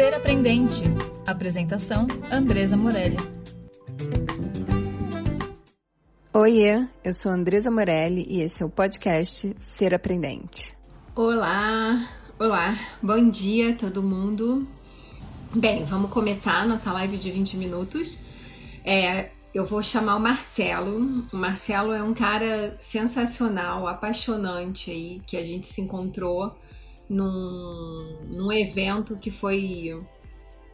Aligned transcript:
Ser 0.00 0.14
Aprendente. 0.14 0.82
Apresentação: 1.26 2.08
Andresa 2.32 2.74
Morelli. 2.74 3.18
Oiê, 6.32 6.86
eu 7.04 7.12
sou 7.12 7.30
Andresa 7.30 7.70
Morelli 7.70 8.24
e 8.26 8.40
esse 8.40 8.62
é 8.62 8.66
o 8.66 8.70
podcast 8.70 9.54
Ser 9.58 9.94
Aprendente. 9.94 10.74
Olá, 11.14 12.08
olá, 12.38 12.78
bom 13.02 13.28
dia 13.28 13.76
todo 13.76 14.02
mundo. 14.02 14.66
Bem, 15.54 15.84
vamos 15.84 16.10
começar 16.10 16.62
a 16.62 16.66
nossa 16.66 16.90
live 16.94 17.18
de 17.18 17.30
20 17.30 17.58
minutos. 17.58 18.22
É, 18.82 19.28
eu 19.52 19.66
vou 19.66 19.82
chamar 19.82 20.16
o 20.16 20.20
Marcelo. 20.20 21.22
O 21.30 21.36
Marcelo 21.36 21.92
é 21.92 22.02
um 22.02 22.14
cara 22.14 22.74
sensacional, 22.80 23.86
apaixonante 23.86 24.90
aí, 24.90 25.20
que 25.26 25.36
a 25.36 25.44
gente 25.44 25.66
se 25.66 25.82
encontrou 25.82 26.56
num, 27.10 28.16
num 28.30 28.52
evento 28.52 29.18
que 29.18 29.32
foi 29.32 29.98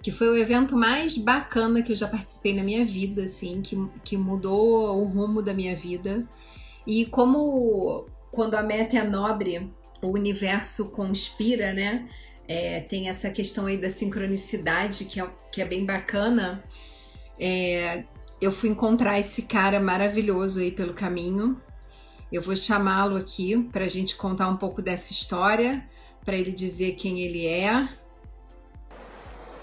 que 0.03 0.13
foi 0.13 0.29
o 0.29 0.37
evento 0.37 0.77
mais 0.77 1.19
bacana 1.19 1.83
que 1.83 1.91
eu 1.91 1.97
já 1.97 2.07
participei 2.07 2.55
na 2.55 2.63
minha 2.63 2.85
vida, 2.85 3.25
assim, 3.25 3.61
que, 3.61 3.77
que 4.05 4.17
mudou 4.17 4.97
o 5.01 5.05
rumo 5.05 5.43
da 5.43 5.53
minha 5.53 5.75
vida. 5.75 6.25
E 6.87 7.07
como 7.07 8.07
quando 8.31 8.55
a 8.55 8.63
meta 8.63 8.97
é 8.97 9.03
nobre, 9.03 9.69
o 10.01 10.09
universo 10.09 10.91
conspira, 10.93 11.73
né? 11.73 12.09
É, 12.47 12.81
tem 12.83 13.09
essa 13.09 13.31
questão 13.31 13.67
aí 13.67 13.79
da 13.79 13.91
sincronicidade 13.91 15.07
que 15.07 15.21
é, 15.21 15.29
que 15.51 15.61
é 15.61 15.65
bem 15.65 15.85
bacana. 15.85 16.63
É, 17.41 18.05
eu 18.41 18.53
fui 18.53 18.69
encontrar 18.69 19.19
esse 19.19 19.43
cara 19.43 19.81
maravilhoso 19.81 20.61
aí 20.61 20.71
pelo 20.71 20.95
caminho. 20.95 21.61
Eu 22.31 22.43
vou 22.43 22.55
chamá-lo 22.55 23.17
aqui 23.17 23.61
para 23.73 23.85
a 23.85 23.89
gente 23.89 24.15
contar 24.15 24.49
um 24.49 24.57
pouco 24.57 24.81
dessa 24.81 25.11
história, 25.11 25.85
para 26.27 26.37
ele 26.37 26.53
dizer 26.53 26.97
quem 26.97 27.21
ele 27.21 27.47
é 27.47 27.89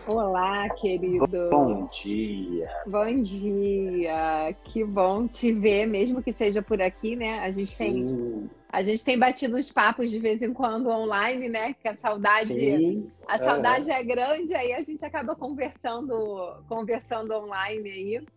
Olá, 0.05 0.69
querido. 0.69 1.49
Bom 1.49 1.87
dia. 1.87 2.69
Bom 2.85 3.23
dia. 3.23 4.53
Que 4.65 4.83
bom 4.83 5.25
te 5.27 5.53
ver, 5.53 5.85
mesmo 5.85 6.21
que 6.21 6.33
seja 6.33 6.61
por 6.61 6.81
aqui, 6.81 7.15
né? 7.15 7.39
A 7.39 7.49
gente 7.49 7.67
Sim. 7.67 7.93
tem 8.07 8.49
a 8.69 8.81
gente 8.81 9.05
tem 9.05 9.17
batido 9.17 9.55
uns 9.55 9.71
papos 9.71 10.09
de 10.09 10.19
vez 10.19 10.41
em 10.41 10.51
quando 10.51 10.89
online, 10.89 11.47
né? 11.47 11.73
Que 11.73 11.87
a 11.87 11.93
saudade, 11.93 12.47
Sim. 12.47 13.09
a 13.27 13.37
saudade 13.37 13.89
é. 13.89 13.99
é 13.99 14.03
grande, 14.03 14.53
aí 14.53 14.73
a 14.73 14.81
gente 14.81 15.05
acaba 15.05 15.35
conversando, 15.35 16.57
conversando 16.67 17.33
online 17.33 17.89
aí. 17.89 18.27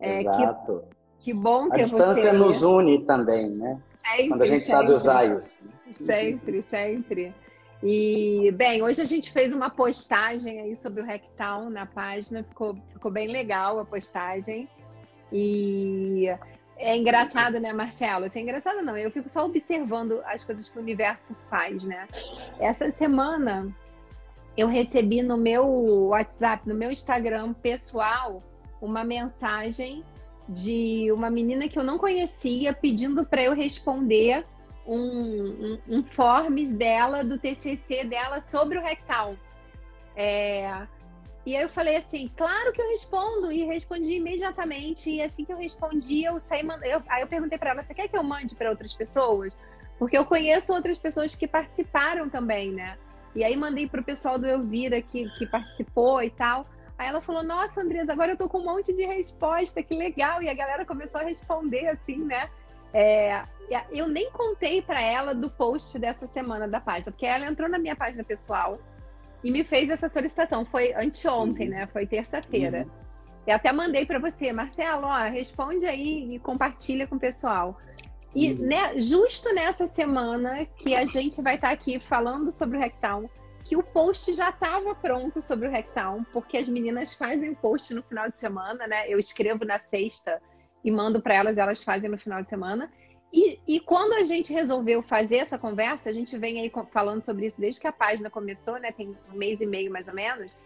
É, 0.00 0.20
Exato. 0.20 0.84
Que, 1.18 1.32
que 1.32 1.32
bom 1.32 1.70
que 1.70 1.76
a 1.76 1.82
distância 1.82 2.30
você, 2.30 2.36
nos 2.36 2.62
une 2.62 3.04
também, 3.06 3.48
né? 3.48 3.80
Sempre, 4.04 4.28
Quando 4.28 4.42
a 4.42 4.46
gente 4.46 4.66
sempre. 4.66 4.82
sabe 4.82 4.92
usar 4.92 5.38
isso. 5.38 5.70
Sempre, 5.92 6.62
sempre. 6.62 7.34
E, 7.82 8.50
bem, 8.52 8.82
hoje 8.82 9.02
a 9.02 9.04
gente 9.04 9.30
fez 9.30 9.52
uma 9.52 9.68
postagem 9.68 10.60
aí 10.60 10.74
sobre 10.74 11.02
o 11.02 11.04
Rectal 11.04 11.68
na 11.68 11.84
página, 11.84 12.42
ficou, 12.42 12.76
ficou 12.92 13.10
bem 13.10 13.28
legal 13.28 13.78
a 13.78 13.84
postagem. 13.84 14.68
E 15.32 16.26
é 16.78 16.96
engraçado, 16.96 17.60
né, 17.60 17.72
Marcelo? 17.72 18.24
Assim, 18.26 18.40
é 18.40 18.42
engraçado 18.42 18.82
não, 18.82 18.96
eu 18.96 19.10
fico 19.10 19.28
só 19.28 19.44
observando 19.44 20.22
as 20.24 20.44
coisas 20.44 20.68
que 20.68 20.78
o 20.78 20.82
universo 20.82 21.36
faz, 21.50 21.84
né? 21.84 22.06
Essa 22.58 22.90
semana 22.90 23.74
eu 24.56 24.68
recebi 24.68 25.22
no 25.22 25.36
meu 25.36 25.66
WhatsApp, 26.08 26.66
no 26.66 26.74
meu 26.74 26.90
Instagram 26.90 27.52
pessoal, 27.52 28.42
uma 28.80 29.04
mensagem 29.04 30.02
de 30.48 31.10
uma 31.12 31.28
menina 31.28 31.68
que 31.68 31.78
eu 31.78 31.84
não 31.84 31.98
conhecia 31.98 32.72
pedindo 32.72 33.24
para 33.24 33.42
eu 33.42 33.52
responder 33.52 34.44
um, 34.86 34.98
um, 34.98 35.78
um 35.88 36.02
forms 36.04 36.74
dela, 36.74 37.24
do 37.24 37.38
TCC 37.38 38.04
dela 38.04 38.40
sobre 38.40 38.78
o 38.78 38.82
rectal. 38.82 39.36
É, 40.14 40.86
e 41.46 41.56
aí 41.56 41.62
eu 41.62 41.68
falei 41.68 41.96
assim, 41.96 42.28
claro 42.36 42.72
que 42.72 42.82
eu 42.82 42.90
respondo, 42.90 43.52
e 43.52 43.62
respondi 43.64 44.14
imediatamente. 44.14 45.08
E 45.08 45.22
assim 45.22 45.44
que 45.44 45.52
eu 45.52 45.56
respondi, 45.56 46.24
eu 46.24 46.40
saí 46.40 46.66
eu, 46.82 47.02
Aí 47.08 47.22
eu 47.22 47.28
perguntei 47.28 47.56
para 47.56 47.70
ela, 47.70 47.84
você 47.84 47.94
quer 47.94 48.08
que 48.08 48.16
eu 48.16 48.22
mande 48.24 48.56
para 48.56 48.68
outras 48.68 48.92
pessoas? 48.92 49.56
Porque 49.96 50.18
eu 50.18 50.24
conheço 50.24 50.74
outras 50.74 50.98
pessoas 50.98 51.36
que 51.36 51.46
participaram 51.46 52.28
também, 52.28 52.72
né? 52.72 52.98
E 53.32 53.44
aí 53.44 53.56
mandei 53.56 53.88
pro 53.88 54.02
pessoal 54.02 54.38
do 54.38 54.46
Elvira 54.46 55.00
que, 55.00 55.28
que 55.38 55.46
participou 55.46 56.20
e 56.20 56.30
tal. 56.30 56.66
Aí 56.98 57.06
ela 57.06 57.20
falou, 57.20 57.44
nossa, 57.44 57.80
Andresa, 57.80 58.12
agora 58.12 58.32
eu 58.32 58.36
tô 58.36 58.48
com 58.48 58.58
um 58.58 58.64
monte 58.64 58.92
de 58.92 59.04
resposta, 59.04 59.82
que 59.82 59.94
legal. 59.94 60.42
E 60.42 60.48
a 60.48 60.54
galera 60.54 60.84
começou 60.84 61.20
a 61.20 61.24
responder 61.24 61.86
assim, 61.88 62.24
né? 62.24 62.50
É, 62.98 63.44
eu 63.90 64.08
nem 64.08 64.30
contei 64.30 64.80
para 64.80 65.02
ela 65.02 65.34
do 65.34 65.50
post 65.50 65.98
dessa 65.98 66.26
semana 66.26 66.66
da 66.66 66.80
página, 66.80 67.12
porque 67.12 67.26
ela 67.26 67.44
entrou 67.44 67.68
na 67.68 67.78
minha 67.78 67.94
página 67.94 68.24
pessoal 68.24 68.78
e 69.44 69.50
me 69.50 69.62
fez 69.62 69.90
essa 69.90 70.08
solicitação. 70.08 70.64
Foi 70.64 70.94
anteontem, 70.94 71.68
uhum. 71.68 71.74
né? 71.74 71.86
Foi 71.88 72.06
terça-feira. 72.06 72.84
Uhum. 72.84 73.06
Eu 73.46 73.56
até 73.56 73.70
mandei 73.70 74.06
para 74.06 74.18
você, 74.18 74.50
Marcelo, 74.50 75.04
ó, 75.04 75.28
responde 75.28 75.84
aí 75.84 76.34
e 76.34 76.38
compartilha 76.38 77.06
com 77.06 77.16
o 77.16 77.20
pessoal. 77.20 77.76
E 78.34 78.52
uhum. 78.52 78.66
né, 78.66 78.98
justo 78.98 79.52
nessa 79.52 79.86
semana 79.86 80.64
que 80.64 80.94
a 80.94 81.04
gente 81.04 81.42
vai 81.42 81.56
estar 81.56 81.68
tá 81.68 81.74
aqui 81.74 82.00
falando 82.00 82.50
sobre 82.50 82.78
o 82.78 82.80
Rectown, 82.80 83.28
que 83.62 83.76
o 83.76 83.82
post 83.82 84.32
já 84.32 84.48
estava 84.48 84.94
pronto 84.94 85.42
sobre 85.42 85.68
o 85.68 85.70
Rectown, 85.70 86.24
porque 86.32 86.56
as 86.56 86.66
meninas 86.66 87.12
fazem 87.12 87.50
o 87.50 87.56
post 87.56 87.92
no 87.92 88.02
final 88.02 88.30
de 88.30 88.38
semana, 88.38 88.86
né? 88.86 89.06
Eu 89.06 89.18
escrevo 89.18 89.66
na 89.66 89.78
sexta 89.78 90.40
e 90.86 90.90
mando 90.90 91.20
para 91.20 91.34
elas, 91.34 91.58
elas 91.58 91.82
fazem 91.82 92.08
no 92.08 92.16
final 92.16 92.40
de 92.40 92.48
semana. 92.48 92.90
E, 93.32 93.58
e, 93.66 93.80
quando 93.80 94.12
a 94.12 94.22
gente 94.22 94.52
resolveu 94.52 95.02
fazer 95.02 95.38
essa 95.38 95.58
conversa, 95.58 96.08
a 96.08 96.12
gente 96.12 96.38
vem 96.38 96.60
aí 96.60 96.72
falando 96.92 97.20
sobre 97.20 97.44
isso 97.44 97.60
desde 97.60 97.80
que 97.80 97.88
a 97.88 97.92
página 97.92 98.30
começou, 98.30 98.78
né? 98.78 98.92
Tem 98.92 99.16
um 99.32 99.36
mês 99.36 99.60
e 99.60 99.66
meio 99.66 99.90
mais 99.90 100.06
ou 100.06 100.14
menos. 100.14 100.56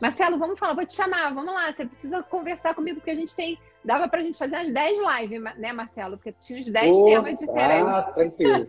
Marcelo, 0.00 0.38
vamos 0.38 0.58
falar, 0.58 0.74
vou 0.74 0.84
te 0.84 0.94
chamar, 0.94 1.32
vamos 1.32 1.54
lá, 1.54 1.72
você 1.72 1.86
precisa 1.86 2.22
conversar 2.22 2.74
comigo, 2.74 2.96
porque 2.96 3.10
a 3.10 3.14
gente 3.14 3.34
tem. 3.34 3.58
Dava 3.84 4.08
pra 4.08 4.22
gente 4.22 4.36
fazer 4.36 4.56
umas 4.56 4.72
10 4.72 4.98
lives, 4.98 5.42
né, 5.58 5.72
Marcelo? 5.72 6.16
Porque 6.16 6.32
tinha 6.32 6.58
uns 6.58 6.66
10 6.66 6.96
temas 7.04 7.38
diferentes. 7.38 7.86
Ah, 7.86 8.12
tranquilo. 8.14 8.66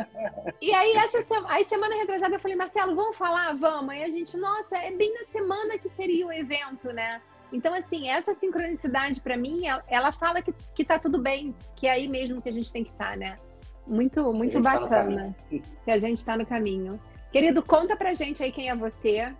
e 0.62 0.72
aí, 0.72 0.92
essa 0.92 1.22
semana, 1.22 1.52
aí, 1.52 1.64
semana 1.66 1.96
retrasada, 1.96 2.36
eu 2.36 2.40
falei, 2.40 2.56
Marcelo, 2.56 2.94
vamos 2.94 3.16
falar? 3.16 3.54
Vamos. 3.56 3.90
Aí 3.90 4.04
a 4.04 4.08
gente, 4.08 4.36
nossa, 4.36 4.78
é 4.78 4.90
bem 4.92 5.12
na 5.12 5.24
semana 5.24 5.76
que 5.78 5.88
seria 5.88 6.26
o 6.26 6.32
evento, 6.32 6.92
né? 6.92 7.20
Então, 7.52 7.74
assim, 7.74 8.08
essa 8.08 8.34
sincronicidade, 8.34 9.20
para 9.20 9.36
mim, 9.36 9.62
ela 9.88 10.12
fala 10.12 10.42
que, 10.42 10.52
que 10.74 10.84
tá 10.84 10.98
tudo 10.98 11.20
bem, 11.20 11.54
que 11.76 11.86
é 11.86 11.92
aí 11.92 12.08
mesmo 12.08 12.42
que 12.42 12.48
a 12.48 12.52
gente 12.52 12.72
tem 12.72 12.82
que 12.82 12.90
estar, 12.90 13.12
tá, 13.12 13.16
né? 13.16 13.38
Muito, 13.86 14.32
muito 14.32 14.62
tá 14.62 14.78
bacana 14.78 15.36
tá 15.50 15.58
que 15.84 15.90
a 15.90 15.98
gente 15.98 16.18
está 16.18 16.36
no 16.36 16.46
caminho. 16.46 16.98
Querido, 17.30 17.62
conta 17.62 17.96
pra 17.96 18.14
gente 18.14 18.42
aí 18.42 18.50
quem 18.50 18.70
é 18.70 18.74
você. 18.74 19.32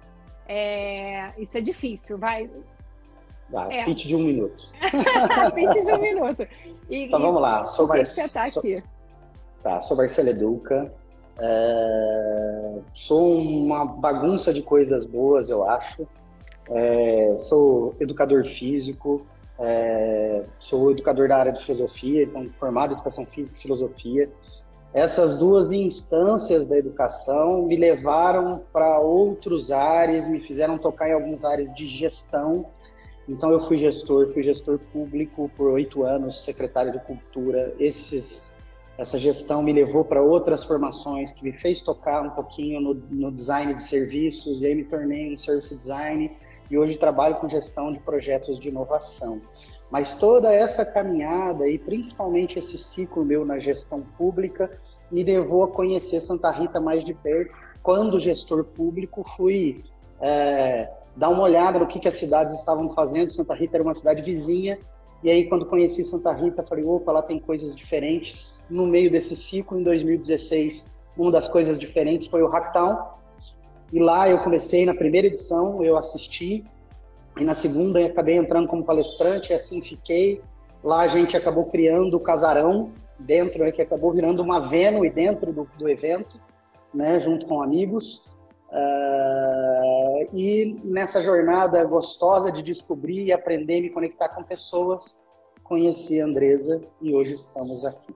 É... 0.47 1.33
Isso 1.39 1.57
é 1.57 1.61
difícil, 1.61 2.19
vai. 2.19 2.51
Vai, 3.49 3.81
é. 3.81 3.85
pitch 3.85 4.07
de 4.07 4.17
um 4.17 4.23
minuto. 4.23 4.73
pitch 5.55 5.85
de 5.85 5.93
um 5.93 6.01
minuto. 6.01 6.47
E, 6.91 7.05
então 7.05 7.21
vamos 7.21 7.41
lá, 7.41 7.65
sou 7.65 7.87
Marcelo. 7.87 8.29
Tá 8.31 8.45
aqui? 8.45 8.83
Tá, 9.63 9.81
sou 9.81 9.97
Marcelo 9.97 10.29
Educa. 10.29 10.93
É... 11.39 12.79
Sou 12.93 13.39
uma 13.39 13.85
bagunça 13.85 14.53
de 14.53 14.63
coisas 14.63 15.07
boas, 15.07 15.51
eu 15.51 15.69
acho. 15.69 16.07
É, 16.71 17.35
sou 17.37 17.95
educador 18.01 18.45
físico, 18.45 19.27
é, 19.59 20.45
sou 20.59 20.91
educador 20.91 21.29
da 21.29 21.37
área 21.37 21.53
de 21.53 21.63
filosofia, 21.63 22.25
então 22.25 22.49
formado 22.55 22.93
em 22.93 22.95
educação 22.95 23.25
física 23.25 23.57
e 23.57 23.61
filosofia. 23.61 24.31
Essas 24.93 25.37
duas 25.37 25.73
instâncias 25.73 26.67
da 26.67 26.79
educação 26.79 27.63
me 27.63 27.77
levaram 27.77 28.63
para 28.73 29.01
outros 29.01 29.73
áreas, 29.73 30.29
me 30.29 30.39
fizeram 30.39 30.79
tocar 30.79 31.09
em 31.09 31.13
algumas 31.13 31.45
áreas 31.45 31.75
de 31.75 31.89
gestão. 31.89 32.67
Então 33.29 33.51
eu 33.51 33.59
fui 33.59 33.77
gestor, 33.77 34.27
fui 34.27 34.43
gestor 34.43 34.79
público 34.93 35.51
por 35.57 35.73
oito 35.73 36.05
anos, 36.05 36.45
secretário 36.45 36.93
de 36.93 37.01
cultura. 37.01 37.73
Esses, 37.79 38.57
essa 38.97 39.19
gestão 39.19 39.65
me 39.65 39.73
levou 39.73 40.05
para 40.05 40.23
outras 40.23 40.63
formações 40.63 41.33
que 41.33 41.43
me 41.43 41.53
fez 41.53 41.83
tocar 41.83 42.23
um 42.23 42.31
pouquinho 42.31 42.81
no, 42.81 42.95
no 42.95 43.33
design 43.33 43.75
de 43.75 43.83
serviços 43.83 44.63
e 44.63 44.67
aí 44.67 44.77
me 44.77 44.85
tornei 44.85 45.33
um 45.33 45.37
service 45.37 45.75
design 45.75 46.31
e 46.71 46.79
hoje 46.79 46.97
trabalho 46.97 47.37
com 47.37 47.49
gestão 47.49 47.93
de 47.93 48.01
projetos 48.01 48.59
de 48.59 48.69
inovação. 48.69 49.41
Mas 49.91 50.15
toda 50.15 50.53
essa 50.53 50.85
caminhada 50.85 51.69
e 51.69 51.79
principalmente 51.79 52.59
esse 52.59 52.79
ciclo 52.79 53.25
meu 53.25 53.45
na 53.45 53.59
gestão 53.59 54.03
pública 54.17 54.71
me 55.11 55.23
levou 55.23 55.65
a 55.65 55.69
conhecer 55.69 56.21
Santa 56.21 56.51
Rita 56.51 56.81
mais 56.81 57.05
de 57.05 57.15
perto. 57.15 57.55
Quando 57.83 58.19
gestor 58.19 58.65
público, 58.65 59.23
fui 59.37 59.85
é, 60.21 60.91
dar 61.15 61.29
uma 61.29 61.43
olhada 61.43 61.79
no 61.79 61.87
que, 61.87 62.01
que 62.01 62.09
as 62.09 62.17
cidades 62.17 62.53
estavam 62.55 62.91
fazendo. 62.91 63.31
Santa 63.31 63.55
Rita 63.55 63.77
era 63.77 63.83
uma 63.83 63.95
cidade 63.95 64.23
vizinha. 64.23 64.79
E 65.23 65.31
aí, 65.31 65.49
quando 65.49 65.67
conheci 65.67 66.03
Santa 66.03 66.33
Rita, 66.33 66.63
falei: 66.63 66.85
opa, 66.85 67.13
lá 67.13 67.23
tem 67.23 67.39
coisas 67.39 67.75
diferentes. 67.75 68.67
No 68.69 68.87
meio 68.87 69.11
desse 69.11 69.37
ciclo, 69.37 69.79
em 69.79 69.83
2016, 69.83 71.03
uma 71.17 71.31
das 71.31 71.49
coisas 71.49 71.79
diferentes 71.79 72.27
foi 72.27 72.43
o 72.43 72.49
Hacktown, 72.49 72.99
e 73.95 74.01
lá 74.01 74.29
eu 74.29 74.41
comecei 74.41 74.85
na 74.85 74.93
primeira 74.93 75.29
edição, 75.29 75.81
eu 75.81 75.97
assisti, 75.97 76.65
e 77.39 77.45
na 77.45 77.55
segunda 77.55 78.01
eu 78.01 78.09
acabei 78.09 78.37
entrando 78.37 78.67
como 78.67 78.83
palestrante, 78.85 79.53
e 79.53 79.55
assim 79.55 79.81
fiquei. 79.81 80.41
Lá 80.83 81.03
a 81.03 81.07
gente 81.07 81.37
acabou 81.37 81.67
criando 81.67 82.17
o 82.17 82.21
casarão 82.21 82.91
dentro, 83.21 83.63
né, 83.63 83.71
que 83.71 83.81
acabou 83.81 84.13
virando 84.13 84.43
uma 84.43 84.59
Venue 84.59 85.09
dentro 85.09 85.53
do, 85.53 85.69
do 85.79 85.89
evento, 85.89 86.41
né, 86.93 87.21
junto 87.21 87.47
com 87.47 87.63
amigos. 87.63 88.27
Uh, 88.69 90.27
e 90.33 90.77
nessa 90.83 91.23
jornada 91.23 91.85
gostosa 91.85 92.51
de 92.51 92.63
descobrir 92.63 93.31
aprender 93.33 93.81
me 93.81 93.91
conectar 93.91 94.31
com 94.31 94.43
pessoas, 94.43 95.33
conheci 95.63 96.21
a 96.21 96.25
Andresa 96.25 96.83
e 97.01 97.15
hoje 97.15 97.35
estamos 97.35 97.85
aqui. 97.85 98.13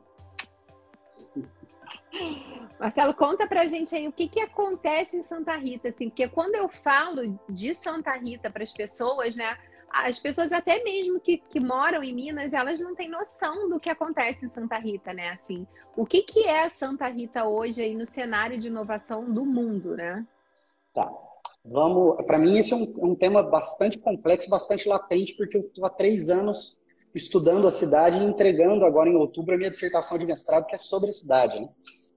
Marcelo, 2.79 3.13
conta 3.13 3.47
pra 3.47 3.67
gente 3.67 3.95
aí 3.95 4.07
o 4.07 4.13
que, 4.13 4.29
que 4.29 4.41
acontece 4.41 5.17
em 5.17 5.23
Santa 5.23 5.57
Rita, 5.57 5.89
assim, 5.89 6.09
porque 6.09 6.29
quando 6.29 6.55
eu 6.55 6.69
falo 6.69 7.39
de 7.49 7.75
Santa 7.75 8.13
Rita 8.13 8.51
para 8.51 8.63
as 8.63 8.73
pessoas, 8.73 9.35
né, 9.35 9.57
as 9.91 10.21
pessoas 10.21 10.53
até 10.53 10.83
mesmo 10.85 11.19
que, 11.19 11.39
que 11.39 11.65
moram 11.65 12.05
em 12.05 12.15
Minas, 12.15 12.53
elas 12.53 12.79
não 12.79 12.95
têm 12.95 13.11
noção 13.11 13.69
do 13.69 13.81
que 13.81 13.91
acontece 13.91 14.47
em 14.47 14.49
Santa 14.49 14.79
Rita, 14.79 15.13
né, 15.13 15.31
assim, 15.31 15.67
o 15.97 16.07
que, 16.07 16.23
que 16.23 16.45
é 16.45 16.69
Santa 16.69 17.09
Rita 17.09 17.45
hoje 17.45 17.83
aí 17.83 17.97
no 17.97 18.07
cenário 18.07 18.59
de 18.59 18.69
inovação 18.69 19.25
do 19.33 19.45
mundo, 19.45 19.97
né? 19.97 20.25
Tá, 20.95 21.13
vamos, 21.65 22.25
para 22.27 22.39
mim 22.39 22.59
esse 22.59 22.73
é 22.73 22.77
um, 22.77 22.95
um 22.99 23.15
tema 23.17 23.43
bastante 23.43 23.99
complexo, 23.99 24.49
bastante 24.49 24.89
latente, 24.89 25.35
porque 25.37 25.57
eu 25.57 25.63
estou 25.63 25.85
há 25.85 25.91
três 25.91 26.31
anos 26.31 26.79
estudando 27.13 27.67
a 27.67 27.71
cidade 27.73 28.23
e 28.23 28.25
entregando 28.25 28.85
agora 28.85 29.09
em 29.09 29.17
outubro 29.17 29.55
a 29.55 29.59
minha 29.59 29.71
dissertação 29.71 30.17
de 30.17 30.27
mestrado, 30.27 30.67
que 30.67 30.77
é 30.77 30.79
sobre 30.79 31.11
a 31.11 31.13
cidade, 31.13 31.59
né? 31.59 31.69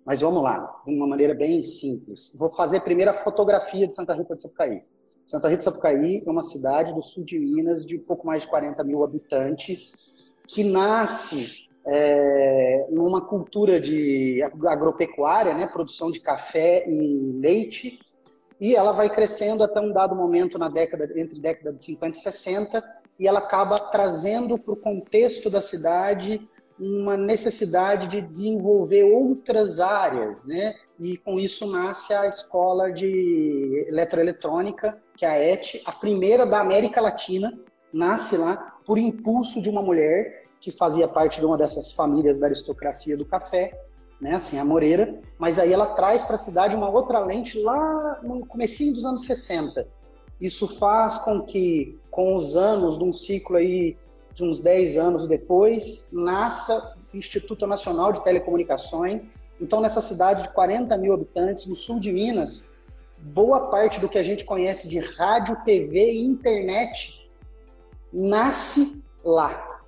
Mas 0.05 0.21
vamos 0.21 0.41
lá, 0.41 0.81
de 0.85 0.93
uma 0.93 1.07
maneira 1.07 1.33
bem 1.33 1.63
simples. 1.63 2.35
Vou 2.39 2.51
fazer 2.51 2.81
a 3.07 3.13
fotografia 3.13 3.87
de 3.87 3.93
Santa 3.93 4.13
Rita 4.13 4.35
de 4.35 4.41
Sapucaí. 4.41 4.83
Santa 5.25 5.47
Rita 5.47 5.59
de 5.59 5.63
Sapucaí 5.65 6.23
é 6.25 6.29
uma 6.29 6.43
cidade 6.43 6.93
do 6.93 7.01
sul 7.01 7.23
de 7.23 7.39
Minas 7.39 7.85
de 7.85 7.97
pouco 7.97 8.25
mais 8.25 8.43
de 8.43 8.49
40 8.49 8.83
mil 8.83 9.03
habitantes, 9.03 10.33
que 10.47 10.63
nasce 10.63 11.69
é, 11.85 12.87
numa 12.89 13.21
cultura 13.21 13.79
de 13.79 14.41
agropecuária, 14.67 15.53
né, 15.53 15.67
produção 15.67 16.11
de 16.11 16.19
café 16.19 16.87
e 16.89 17.33
leite, 17.39 17.99
e 18.59 18.75
ela 18.75 18.91
vai 18.91 19.09
crescendo 19.09 19.63
até 19.63 19.79
um 19.79 19.91
dado 19.91 20.15
momento 20.15 20.57
na 20.59 20.69
década 20.69 21.09
entre 21.15 21.39
década 21.39 21.73
de 21.73 21.81
50 21.81 22.17
e 22.17 22.21
60, 22.21 22.83
e 23.19 23.27
ela 23.27 23.39
acaba 23.39 23.75
trazendo 23.75 24.57
para 24.57 24.73
o 24.73 24.77
contexto 24.77 25.49
da 25.49 25.61
cidade 25.61 26.47
uma 26.81 27.15
necessidade 27.15 28.07
de 28.07 28.19
desenvolver 28.21 29.03
outras 29.03 29.79
áreas, 29.79 30.47
né? 30.47 30.73
E 30.99 31.15
com 31.15 31.39
isso 31.39 31.71
nasce 31.71 32.11
a 32.11 32.27
escola 32.27 32.91
de 32.91 33.85
eletroeletrônica, 33.87 34.97
que 35.15 35.23
é 35.23 35.29
a 35.29 35.37
ET, 35.37 35.79
a 35.85 35.91
primeira 35.91 36.43
da 36.43 36.59
América 36.59 36.99
Latina, 36.99 37.55
nasce 37.93 38.35
lá 38.35 38.79
por 38.83 38.97
impulso 38.97 39.61
de 39.61 39.69
uma 39.69 39.83
mulher 39.83 40.45
que 40.59 40.71
fazia 40.71 41.07
parte 41.07 41.39
de 41.39 41.45
uma 41.45 41.57
dessas 41.57 41.91
famílias 41.91 42.39
da 42.39 42.47
aristocracia 42.47 43.15
do 43.15 43.25
café, 43.25 43.79
né, 44.19 44.35
assim, 44.35 44.57
a 44.57 44.65
Moreira, 44.65 45.19
mas 45.37 45.59
aí 45.59 45.73
ela 45.73 45.87
traz 45.87 46.23
para 46.23 46.35
a 46.35 46.39
cidade 46.39 46.75
uma 46.75 46.89
outra 46.89 47.19
lente 47.19 47.59
lá 47.59 48.19
no 48.23 48.45
comecinho 48.45 48.93
dos 48.93 49.05
anos 49.05 49.25
60. 49.25 49.87
Isso 50.39 50.67
faz 50.79 51.19
com 51.19 51.41
que, 51.41 51.99
com 52.09 52.35
os 52.35 52.55
anos 52.55 52.97
de 52.97 53.03
um 53.03 53.11
ciclo 53.11 53.57
aí 53.57 53.97
de 54.41 54.49
uns 54.49 54.59
10 54.59 54.97
anos 54.97 55.27
depois, 55.27 56.09
nasça 56.11 56.95
o 57.13 57.17
Instituto 57.17 57.67
Nacional 57.67 58.11
de 58.11 58.23
Telecomunicações. 58.23 59.49
Então, 59.59 59.79
nessa 59.79 60.01
cidade 60.01 60.43
de 60.43 60.49
40 60.49 60.97
mil 60.97 61.13
habitantes, 61.13 61.65
no 61.67 61.75
sul 61.75 61.99
de 61.99 62.11
Minas, 62.11 62.85
boa 63.17 63.69
parte 63.69 63.99
do 63.99 64.09
que 64.09 64.17
a 64.17 64.23
gente 64.23 64.43
conhece 64.43 64.89
de 64.89 64.99
rádio, 64.99 65.55
TV 65.63 66.11
e 66.11 66.25
internet 66.25 67.29
nasce 68.11 69.05
lá. 69.23 69.81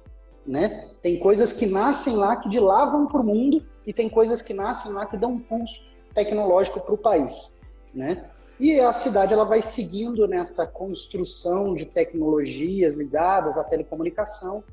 Né? 0.45 0.89
Tem 1.01 1.17
coisas 1.19 1.51
que 1.51 1.65
nascem 1.65 2.15
lá 2.15 2.35
que 2.35 2.49
de 2.49 2.59
lá 2.59 2.85
vão 2.85 3.07
para 3.07 3.21
o 3.21 3.23
mundo 3.23 3.65
e 3.87 3.93
tem 3.93 4.07
coisas 4.07 4.41
que 4.41 4.53
nascem 4.53 4.91
lá 4.91 5.05
que 5.05 5.17
dão 5.17 5.31
um 5.31 5.39
pulso 5.39 5.83
tecnológico 6.13 6.79
para 6.81 6.93
o 6.93 6.97
país. 6.97 7.77
Né? 7.93 8.29
E 8.59 8.79
a 8.79 8.93
cidade 8.93 9.33
ela 9.33 9.45
vai 9.45 9.61
seguindo 9.61 10.27
nessa 10.27 10.67
construção 10.67 11.73
de 11.73 11.85
tecnologias 11.85 12.95
ligadas 12.95 13.57
à 13.57 13.63
telecomunicação, 13.63 14.63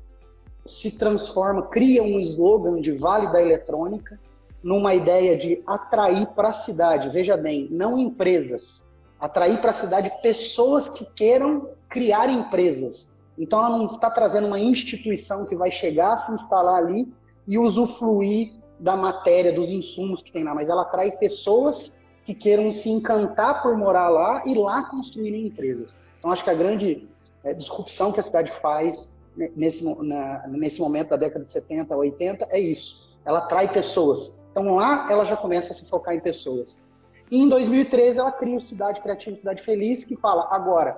se 0.63 0.99
transforma, 0.99 1.63
cria 1.63 2.03
um 2.03 2.19
slogan 2.19 2.79
de 2.79 2.91
Vale 2.91 3.31
da 3.31 3.41
Eletrônica, 3.41 4.19
numa 4.61 4.93
ideia 4.93 5.35
de 5.35 5.61
atrair 5.65 6.27
para 6.27 6.49
a 6.49 6.53
cidade, 6.53 7.09
veja 7.09 7.35
bem, 7.35 7.67
não 7.71 7.97
empresas, 7.97 8.99
atrair 9.19 9.59
para 9.59 9.71
a 9.71 9.73
cidade 9.73 10.11
pessoas 10.21 10.87
que 10.87 11.03
queiram 11.13 11.69
criar 11.89 12.29
empresas. 12.29 13.21
Então 13.37 13.59
ela 13.59 13.75
não 13.75 13.85
está 13.85 14.11
trazendo 14.11 14.45
uma 14.45 14.59
instituição 14.59 15.47
que 15.47 15.55
vai 15.55 15.71
chegar, 15.71 16.15
se 16.17 16.31
instalar 16.31 16.75
ali 16.75 17.11
e 17.47 17.57
usufruir 17.57 18.53
da 18.79 18.95
matéria, 18.95 19.51
dos 19.51 19.71
insumos 19.71 20.21
que 20.21 20.31
tem 20.31 20.43
lá, 20.43 20.53
mas 20.53 20.69
ela 20.69 20.83
atrai 20.83 21.11
pessoas 21.11 22.01
que 22.33 22.35
queiram 22.35 22.71
se 22.71 22.89
encantar 22.89 23.61
por 23.61 23.77
morar 23.77 24.09
lá 24.09 24.43
e 24.45 24.55
lá 24.55 24.83
construírem 24.83 25.47
empresas. 25.47 26.05
Então, 26.17 26.31
acho 26.31 26.43
que 26.43 26.49
a 26.49 26.53
grande 26.53 27.07
é, 27.43 27.53
disrupção 27.53 28.11
que 28.11 28.19
a 28.19 28.23
cidade 28.23 28.51
faz 28.51 29.15
nesse, 29.55 29.83
na, 30.03 30.47
nesse 30.47 30.79
momento 30.79 31.09
da 31.09 31.17
década 31.17 31.41
de 31.41 31.49
70, 31.49 31.95
80 31.95 32.47
é 32.49 32.59
isso. 32.59 33.17
Ela 33.25 33.39
atrai 33.39 33.71
pessoas. 33.71 34.41
Então, 34.51 34.75
lá 34.75 35.07
ela 35.09 35.25
já 35.25 35.35
começa 35.35 35.73
a 35.73 35.75
se 35.75 35.89
focar 35.89 36.15
em 36.15 36.19
pessoas. 36.19 36.89
E 37.29 37.37
em 37.37 37.47
2013, 37.47 38.19
ela 38.19 38.31
cria 38.31 38.57
o 38.57 38.61
Cidade 38.61 39.01
Criativa 39.01 39.35
Cidade 39.35 39.61
Feliz, 39.61 40.03
que 40.03 40.15
fala: 40.15 40.47
agora, 40.51 40.97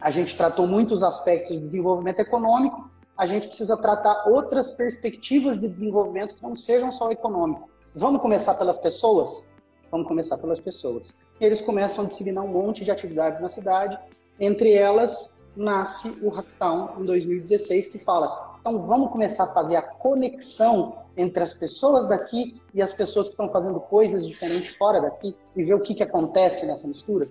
a 0.00 0.10
gente 0.10 0.36
tratou 0.36 0.66
muitos 0.66 1.02
aspectos 1.02 1.56
de 1.56 1.62
desenvolvimento 1.62 2.20
econômico, 2.20 2.90
a 3.16 3.26
gente 3.26 3.48
precisa 3.48 3.76
tratar 3.76 4.28
outras 4.28 4.70
perspectivas 4.70 5.60
de 5.60 5.68
desenvolvimento 5.68 6.34
que 6.34 6.42
não 6.42 6.56
sejam 6.56 6.90
só 6.90 7.10
econômico. 7.10 7.68
Vamos 7.94 8.22
começar 8.22 8.54
pelas 8.54 8.78
pessoas? 8.78 9.52
Vamos 9.90 10.06
começar 10.06 10.38
pelas 10.38 10.60
pessoas. 10.60 11.28
E 11.40 11.44
eles 11.44 11.60
começam 11.60 12.04
a 12.04 12.06
disciplinar 12.06 12.44
um 12.44 12.48
monte 12.48 12.84
de 12.84 12.90
atividades 12.90 13.40
na 13.40 13.48
cidade, 13.48 13.98
entre 14.38 14.72
elas 14.72 15.44
nasce 15.56 16.08
o 16.22 16.30
Hacktown 16.30 17.00
em 17.00 17.04
2016, 17.04 17.88
que 17.88 17.98
fala: 17.98 18.56
então 18.60 18.78
vamos 18.78 19.10
começar 19.10 19.44
a 19.44 19.48
fazer 19.48 19.76
a 19.76 19.82
conexão 19.82 20.98
entre 21.16 21.42
as 21.42 21.52
pessoas 21.52 22.06
daqui 22.06 22.60
e 22.72 22.80
as 22.80 22.92
pessoas 22.92 23.26
que 23.26 23.32
estão 23.32 23.50
fazendo 23.50 23.80
coisas 23.80 24.26
diferentes 24.26 24.76
fora 24.76 25.00
daqui 25.00 25.36
e 25.56 25.64
ver 25.64 25.74
o 25.74 25.80
que, 25.80 25.94
que 25.94 26.02
acontece 26.02 26.66
nessa 26.66 26.86
mistura, 26.86 27.28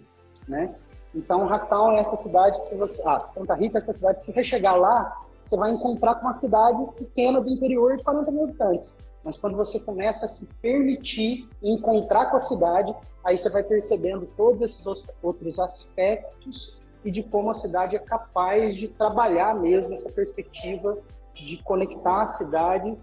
né? 0.47 0.75
Então, 1.15 1.47
Hacktown 1.47 1.93
é 1.93 1.99
essa 1.99 2.15
cidade 2.15 2.59
que 2.59 2.65
se 2.65 2.77
você, 2.77 3.01
ah, 3.05 3.19
Santa 3.19 3.55
Rita 3.55 3.77
é 3.77 3.79
essa 3.79 3.93
cidade 3.93 4.19
que 4.19 4.25
se 4.25 4.31
você 4.31 4.43
chegar 4.43 4.75
lá, 4.75 5.25
você 5.49 5.57
vai 5.57 5.71
encontrar 5.71 6.15
com 6.15 6.21
uma 6.21 6.33
cidade 6.33 6.77
pequena 6.95 7.41
do 7.41 7.49
interior 7.49 7.97
de 7.97 8.03
40 8.03 8.31
mil 8.31 8.43
habitantes. 8.43 9.11
Mas 9.23 9.35
quando 9.35 9.57
você 9.57 9.79
começa 9.79 10.25
a 10.25 10.29
se 10.29 10.55
permitir 10.59 11.49
encontrar 11.63 12.27
com 12.27 12.37
a 12.37 12.39
cidade, 12.39 12.93
aí 13.25 13.35
você 13.35 13.49
vai 13.49 13.63
percebendo 13.63 14.27
todos 14.37 14.61
esses 14.61 14.85
outros 15.23 15.59
aspectos 15.59 16.77
e 17.03 17.09
de 17.09 17.23
como 17.23 17.49
a 17.49 17.55
cidade 17.55 17.95
é 17.95 17.99
capaz 17.99 18.75
de 18.75 18.89
trabalhar 18.89 19.55
mesmo 19.55 19.93
essa 19.93 20.11
perspectiva 20.11 20.99
de 21.33 21.57
conectar 21.63 22.21
a 22.21 22.27
cidade, 22.27 22.95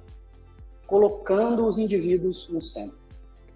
colocando 0.86 1.66
os 1.66 1.78
indivíduos 1.78 2.48
no 2.48 2.62
centro. 2.62 2.96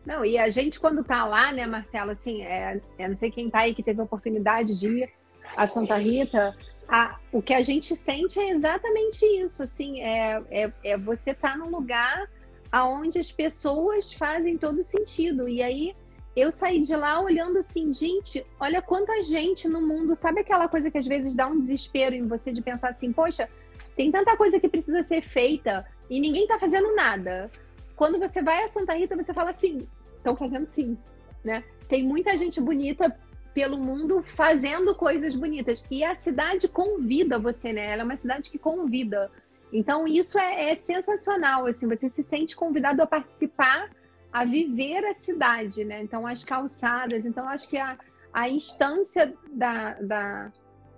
Não, 0.05 0.25
e 0.25 0.37
a 0.37 0.51
gente 0.51 0.81
quando 0.81 1.05
tá 1.05 1.25
lá, 1.27 1.53
né, 1.53 1.65
Marcelo, 1.65 2.11
assim, 2.11 2.43
é, 2.43 2.81
eu 2.99 3.09
não 3.09 3.17
sei 3.17 3.31
quem 3.31 3.49
tá 3.49 3.61
aí 3.61 3.75
que 3.75 3.85
teve 3.85 4.01
a 4.01 4.05
oportunidade 4.05 4.77
de 4.81 4.89
ir 4.89 5.13
a 5.57 5.67
Santa 5.67 5.97
Rita, 5.97 6.53
a, 6.91 7.21
o 7.31 7.41
que 7.41 7.55
a 7.55 7.63
gente 7.63 7.95
sente 7.95 8.41
é 8.41 8.51
exatamente 8.51 9.25
isso, 9.25 9.63
assim, 9.63 10.01
é, 10.01 10.43
é, 10.51 10.73
é 10.83 10.99
você 10.99 11.33
tá 11.33 11.57
num 11.57 11.71
lugar 11.71 12.29
aonde 12.71 13.19
as 13.19 13.31
pessoas 13.31 14.13
fazem 14.13 14.59
todo 14.59 14.83
sentido. 14.83 15.49
E 15.49 15.63
aí 15.63 15.95
eu 16.35 16.51
saí 16.51 16.81
de 16.81 16.95
lá 16.97 17.21
olhando 17.21 17.59
assim, 17.59 17.93
gente, 17.93 18.45
olha 18.59 18.83
quanta 18.83 19.23
gente 19.23 19.69
no 19.69 19.81
mundo. 19.81 20.17
Sabe 20.17 20.41
aquela 20.41 20.69
coisa 20.69 20.91
que 20.91 20.99
às 20.99 21.07
vezes 21.07 21.37
dá 21.37 21.47
um 21.47 21.59
desespero 21.59 22.15
em 22.15 22.27
você 22.27 22.53
de 22.53 22.61
pensar 22.61 22.91
assim, 22.91 23.13
poxa, 23.13 23.49
tem 23.97 24.11
tanta 24.11 24.37
coisa 24.37 24.59
que 24.59 24.69
precisa 24.69 25.03
ser 25.05 25.23
feita 25.23 25.87
e 26.09 26.19
ninguém 26.19 26.49
tá 26.49 26.59
fazendo 26.59 26.95
nada. 26.97 27.49
Quando 27.95 28.19
você 28.19 28.43
vai 28.43 28.65
a 28.65 28.69
Santa 28.69 28.95
Rita, 28.95 29.15
você 29.15 29.33
fala 29.33 29.51
assim, 29.51 29.87
estão 30.17 30.35
fazendo 30.35 30.69
sim, 30.69 30.99
né? 31.45 31.63
Tem 31.89 32.03
muita 32.03 32.37
gente 32.37 32.61
bonita 32.61 33.17
pelo 33.55 33.79
mundo 33.79 34.23
fazendo 34.23 34.95
coisas 34.95 35.35
bonitas. 35.35 35.85
E 35.91 36.05
a 36.05 36.15
cidade 36.15 36.69
convida 36.69 37.39
você, 37.39 37.73
né? 37.73 37.93
Ela 37.93 38.03
é 38.03 38.05
uma 38.05 38.17
cidade 38.17 38.51
que 38.51 38.59
convida. 38.59 39.31
Então, 39.73 40.07
isso 40.07 40.39
é, 40.39 40.71
é, 40.71 40.75
sensacional, 40.75 41.67
assim, 41.67 41.87
você 41.87 42.09
se 42.09 42.23
sente 42.23 42.57
convidado 42.57 43.03
a 43.03 43.07
participar, 43.07 43.91
a 44.33 44.45
viver 44.45 45.05
a 45.05 45.15
cidade, 45.15 45.85
né? 45.85 46.03
Então, 46.03 46.27
as 46.27 46.45
calçadas, 46.45 47.25
então, 47.25 47.49
acho 47.49 47.69
que 47.69 47.79
a, 47.79 47.97
a 48.33 48.49
instância 48.49 49.33
da, 49.53 49.95
da, 49.95 50.53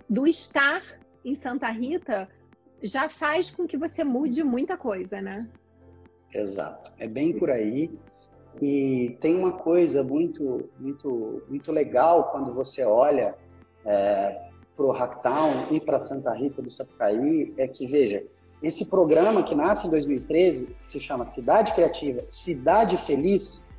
do 0.09 0.27
estar 0.27 0.81
em 1.23 1.35
Santa 1.35 1.69
Rita 1.69 2.27
já 2.81 3.07
faz 3.07 3.49
com 3.49 3.65
que 3.65 3.77
você 3.77 4.03
mude 4.03 4.43
muita 4.43 4.75
coisa, 4.75 5.21
né? 5.21 5.47
Exato, 6.33 6.91
é 6.97 7.07
bem 7.07 7.37
por 7.37 7.49
aí. 7.49 7.91
E 8.61 9.17
tem 9.19 9.35
uma 9.35 9.53
coisa 9.53 10.03
muito, 10.03 10.69
muito, 10.79 11.41
muito 11.49 11.71
legal 11.71 12.31
quando 12.31 12.53
você 12.53 12.83
olha 12.85 13.35
é, 13.85 14.39
para 14.75 14.85
o 14.85 14.91
Hacktown 14.91 15.67
e 15.71 15.79
para 15.79 15.99
Santa 15.99 16.33
Rita 16.33 16.61
do 16.61 16.71
Sapucaí, 16.71 17.53
é 17.57 17.67
que, 17.67 17.85
veja, 17.87 18.23
esse 18.61 18.89
programa 18.89 19.43
que 19.43 19.53
nasce 19.53 19.87
em 19.87 19.89
2013, 19.89 20.67
que 20.67 20.85
se 20.85 20.99
chama 20.99 21.25
Cidade 21.25 21.73
Criativa, 21.73 22.23
Cidade 22.27 22.95
Feliz, 22.97 23.73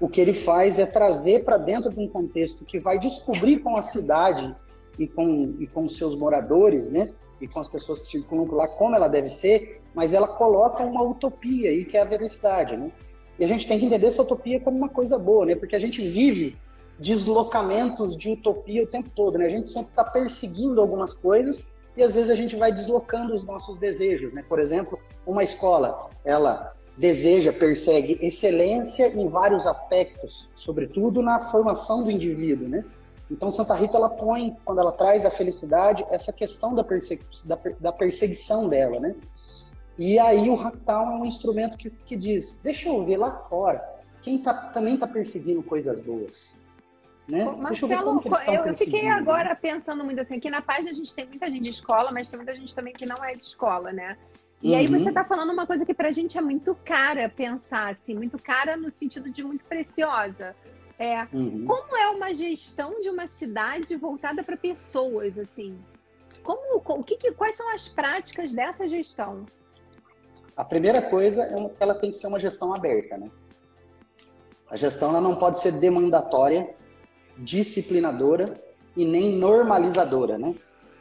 o 0.00 0.08
que 0.08 0.20
ele 0.20 0.32
faz 0.32 0.78
é 0.78 0.86
trazer 0.86 1.44
para 1.44 1.58
dentro 1.58 1.90
de 1.90 2.00
um 2.00 2.08
contexto 2.08 2.64
que 2.64 2.78
vai 2.78 2.98
descobrir 2.98 3.58
com 3.58 3.76
a 3.76 3.82
cidade 3.82 4.54
e 4.98 5.06
com, 5.06 5.54
e 5.60 5.66
com 5.66 5.88
seus 5.88 6.16
moradores, 6.16 6.88
né? 6.88 7.12
E 7.40 7.46
com 7.46 7.60
as 7.60 7.68
pessoas 7.68 8.00
que 8.00 8.08
circulam 8.08 8.46
lá, 8.52 8.66
como 8.66 8.96
ela 8.96 9.06
deve 9.06 9.28
ser, 9.28 9.80
mas 9.94 10.14
ela 10.14 10.26
coloca 10.26 10.82
uma 10.82 11.02
utopia 11.02 11.70
aí, 11.70 11.84
que 11.84 11.96
é 11.96 12.00
a 12.00 12.04
veracidade, 12.04 12.76
né? 12.76 12.90
E 13.38 13.44
a 13.44 13.48
gente 13.48 13.66
tem 13.66 13.78
que 13.78 13.86
entender 13.86 14.06
essa 14.06 14.22
utopia 14.22 14.60
como 14.60 14.76
uma 14.76 14.88
coisa 14.88 15.18
boa, 15.18 15.46
né? 15.46 15.54
Porque 15.54 15.76
a 15.76 15.78
gente 15.78 16.00
vive 16.00 16.56
deslocamentos 16.98 18.16
de 18.16 18.30
utopia 18.30 18.84
o 18.84 18.86
tempo 18.86 19.10
todo, 19.14 19.38
né? 19.38 19.46
A 19.46 19.50
gente 19.50 19.70
sempre 19.70 19.90
está 19.90 20.04
perseguindo 20.04 20.80
algumas 20.80 21.14
coisas 21.14 21.82
e 21.96 22.02
às 22.02 22.14
vezes 22.14 22.30
a 22.30 22.34
gente 22.34 22.56
vai 22.56 22.72
deslocando 22.72 23.34
os 23.34 23.44
nossos 23.44 23.78
desejos, 23.78 24.32
né? 24.32 24.44
Por 24.48 24.58
exemplo, 24.58 24.98
uma 25.26 25.42
escola, 25.42 26.10
ela 26.24 26.74
deseja, 26.96 27.52
persegue 27.52 28.18
excelência 28.20 29.08
em 29.08 29.28
vários 29.28 29.66
aspectos, 29.66 30.48
sobretudo 30.54 31.22
na 31.22 31.40
formação 31.40 32.02
do 32.04 32.10
indivíduo, 32.10 32.68
né? 32.68 32.84
Então 33.30 33.50
Santa 33.50 33.74
Rita 33.74 33.96
ela 33.96 34.10
põe, 34.10 34.54
quando 34.64 34.80
ela 34.80 34.92
traz 34.92 35.24
a 35.24 35.30
felicidade, 35.30 36.04
essa 36.10 36.32
questão 36.32 36.74
da, 36.74 36.82
da, 36.82 37.58
da 37.80 37.92
perseguição 37.92 38.68
dela, 38.68 39.00
né? 39.00 39.14
E 39.98 40.18
aí 40.18 40.48
o 40.48 40.54
Hacktown 40.54 41.12
é 41.12 41.16
um 41.16 41.26
instrumento 41.26 41.76
que, 41.76 41.90
que 41.90 42.16
diz, 42.16 42.62
deixa 42.62 42.88
eu 42.88 43.02
ver 43.02 43.18
lá 43.18 43.34
fora, 43.34 43.82
quem 44.22 44.38
tá, 44.38 44.54
também 44.54 44.94
está 44.94 45.06
perseguindo 45.06 45.62
coisas 45.62 46.00
boas. 46.00 46.62
Né? 47.28 47.44
Marcelo, 47.44 48.20
eu, 48.24 48.66
eu 48.66 48.74
fiquei 48.74 49.08
agora 49.08 49.54
pensando 49.54 50.04
muito 50.04 50.20
assim, 50.20 50.36
aqui 50.36 50.50
na 50.50 50.60
página 50.60 50.90
a 50.90 50.94
gente 50.94 51.14
tem 51.14 51.26
muita 51.26 51.48
gente 51.48 51.62
de 51.62 51.70
escola, 51.70 52.10
mas 52.10 52.28
tem 52.28 52.36
muita 52.36 52.54
gente 52.54 52.74
também 52.74 52.92
que 52.92 53.06
não 53.06 53.24
é 53.24 53.34
de 53.34 53.44
escola, 53.44 53.92
né? 53.92 54.16
E 54.60 54.70
uhum. 54.70 54.78
aí 54.78 54.86
você 54.86 55.08
está 55.08 55.24
falando 55.24 55.52
uma 55.52 55.66
coisa 55.66 55.84
que 55.84 55.94
para 55.94 56.08
a 56.08 56.12
gente 56.12 56.38
é 56.38 56.40
muito 56.40 56.74
cara 56.84 57.28
pensar, 57.28 57.92
assim, 57.92 58.14
muito 58.14 58.40
cara 58.40 58.76
no 58.76 58.90
sentido 58.90 59.30
de 59.30 59.42
muito 59.42 59.64
preciosa. 59.64 60.54
É, 60.98 61.26
uhum. 61.32 61.64
Como 61.66 61.96
é 61.96 62.08
uma 62.10 62.32
gestão 62.32 63.00
de 63.00 63.08
uma 63.08 63.26
cidade 63.26 63.96
voltada 63.96 64.42
para 64.42 64.56
pessoas, 64.56 65.38
assim? 65.38 65.78
Como, 66.42 66.82
o 66.84 67.04
que, 67.04 67.32
quais 67.32 67.56
são 67.56 67.72
as 67.72 67.88
práticas 67.88 68.52
dessa 68.52 68.88
gestão? 68.88 69.46
A 70.56 70.64
primeira 70.64 71.00
coisa 71.00 71.42
é 71.42 71.68
que 71.68 71.82
ela 71.82 71.94
tem 71.94 72.10
que 72.10 72.16
ser 72.16 72.26
uma 72.26 72.38
gestão 72.38 72.74
aberta, 72.74 73.16
né? 73.16 73.30
A 74.68 74.76
gestão 74.76 75.10
ela 75.10 75.20
não 75.20 75.36
pode 75.36 75.60
ser 75.60 75.72
demandatória, 75.72 76.74
disciplinadora 77.38 78.46
e 78.96 79.04
nem 79.04 79.36
normalizadora, 79.36 80.38
né? 80.38 80.54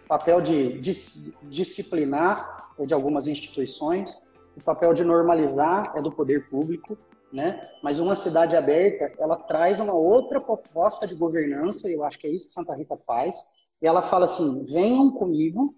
O 0.05 0.07
papel 0.07 0.41
de 0.41 0.79
dis 0.79 1.37
disciplinar 1.43 2.73
é 2.79 2.85
de 2.85 2.93
algumas 2.93 3.27
instituições, 3.27 4.31
o 4.55 4.63
papel 4.63 4.93
de 4.93 5.03
normalizar 5.03 5.93
é 5.95 6.01
do 6.01 6.11
poder 6.11 6.49
público, 6.49 6.97
né? 7.31 7.69
Mas 7.81 7.99
uma 7.99 8.15
cidade 8.15 8.55
aberta, 8.55 9.13
ela 9.17 9.37
traz 9.37 9.79
uma 9.79 9.93
outra 9.93 10.41
proposta 10.41 11.07
de 11.07 11.15
governança, 11.15 11.89
e 11.89 11.93
eu 11.93 12.03
acho 12.03 12.19
que 12.19 12.27
é 12.27 12.29
isso 12.29 12.47
que 12.47 12.53
Santa 12.53 12.75
Rita 12.75 12.97
faz. 12.97 13.69
E 13.81 13.87
ela 13.87 14.01
fala 14.01 14.25
assim: 14.25 14.65
venham 14.65 15.11
comigo, 15.11 15.75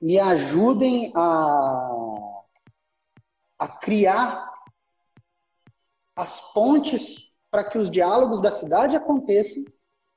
me 0.00 0.18
ajudem 0.18 1.12
a, 1.14 2.07
a 3.58 3.66
criar 3.66 4.48
as 6.14 6.52
pontes 6.52 7.38
para 7.50 7.64
que 7.64 7.78
os 7.78 7.90
diálogos 7.90 8.40
da 8.40 8.50
cidade 8.50 8.96
aconteçam 8.96 9.62